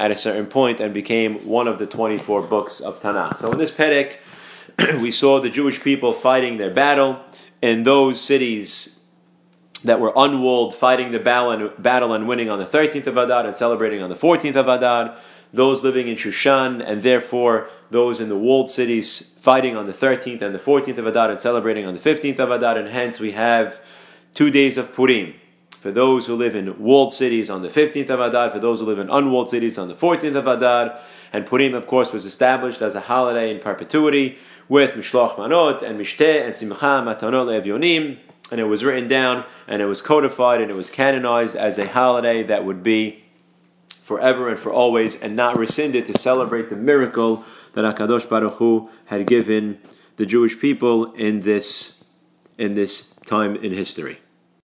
at 0.00 0.10
a 0.10 0.16
certain 0.16 0.46
point 0.46 0.80
and 0.80 0.94
became 0.94 1.46
one 1.46 1.68
of 1.68 1.78
the 1.78 1.86
24 1.86 2.40
books 2.42 2.80
of 2.80 3.00
Tanakh. 3.00 3.36
So 3.36 3.52
in 3.52 3.58
this 3.58 3.70
Perek, 3.70 4.16
we 4.98 5.10
saw 5.10 5.40
the 5.40 5.50
Jewish 5.50 5.82
people 5.82 6.14
fighting 6.14 6.56
their 6.56 6.70
battle 6.70 7.20
in 7.60 7.82
those 7.82 8.18
cities 8.18 8.98
that 9.84 10.00
were 10.00 10.12
unwalled, 10.16 10.74
fighting 10.74 11.10
the 11.10 11.18
battle 11.18 12.12
and, 12.14 12.26
winning 12.26 12.48
on 12.48 12.58
the 12.58 12.64
13th 12.64 13.06
of 13.08 13.18
Adar 13.18 13.44
and 13.44 13.54
celebrating 13.54 14.02
on 14.02 14.08
the 14.08 14.16
14th 14.16 14.56
of 14.56 14.68
Adar. 14.68 15.18
Those 15.52 15.82
living 15.82 16.08
in 16.08 16.16
Shushan, 16.16 16.82
and 16.82 17.02
therefore 17.02 17.68
those 17.90 18.20
in 18.20 18.28
the 18.28 18.38
walled 18.38 18.70
cities 18.70 19.34
fighting 19.40 19.76
on 19.76 19.84
the 19.84 19.92
13th 19.92 20.40
and 20.40 20.54
the 20.54 20.58
14th 20.58 20.96
of 20.96 21.06
Adar 21.06 21.30
and 21.30 21.40
celebrating 21.40 21.84
on 21.84 21.92
the 21.92 22.00
15th 22.00 22.38
of 22.38 22.50
Adar. 22.50 22.78
And 22.78 22.88
hence 22.88 23.20
we 23.20 23.32
have 23.32 23.82
two 24.32 24.50
days 24.50 24.78
of 24.78 24.94
Purim. 24.94 25.34
For 25.80 25.90
those 25.90 26.26
who 26.26 26.34
live 26.34 26.54
in 26.54 26.78
walled 26.78 27.10
cities 27.10 27.48
on 27.48 27.62
the 27.62 27.70
15th 27.70 28.10
of 28.10 28.20
Adar, 28.20 28.50
for 28.50 28.58
those 28.58 28.80
who 28.80 28.84
live 28.84 28.98
in 28.98 29.08
unwalled 29.08 29.48
cities 29.48 29.78
on 29.78 29.88
the 29.88 29.94
14th 29.94 30.36
of 30.36 30.46
Adar. 30.46 30.98
And 31.32 31.46
Purim, 31.46 31.72
of 31.72 31.86
course, 31.86 32.12
was 32.12 32.26
established 32.26 32.82
as 32.82 32.94
a 32.94 33.00
holiday 33.00 33.50
in 33.50 33.60
perpetuity 33.60 34.36
with 34.68 34.92
Mishloach 34.92 35.36
Manot 35.36 35.80
and 35.80 35.98
Mishteh 35.98 36.44
and 36.44 36.54
Simcha 36.54 37.02
Matanot 37.02 37.46
Le'evyonim, 37.46 38.18
and 38.50 38.60
it 38.60 38.64
was 38.64 38.84
written 38.84 39.08
down 39.08 39.46
and 39.66 39.80
it 39.80 39.86
was 39.86 40.02
codified 40.02 40.60
and 40.60 40.70
it 40.70 40.74
was 40.74 40.90
canonized 40.90 41.56
as 41.56 41.78
a 41.78 41.88
holiday 41.88 42.42
that 42.42 42.66
would 42.66 42.82
be 42.82 43.24
forever 44.02 44.50
and 44.50 44.58
for 44.58 44.70
always 44.70 45.16
and 45.16 45.34
not 45.34 45.56
rescinded 45.56 46.04
to 46.04 46.18
celebrate 46.18 46.68
the 46.68 46.76
miracle 46.76 47.44
that 47.72 47.84
Hakadosh 47.84 48.28
Baruch 48.28 48.54
Hu 48.54 48.90
had 49.06 49.26
given 49.26 49.78
the 50.16 50.26
Jewish 50.26 50.58
people 50.60 51.14
in 51.14 51.40
this 51.40 52.04
in 52.58 52.74
this 52.74 53.08
time 53.24 53.56
in 53.56 53.72
history. 53.72 54.18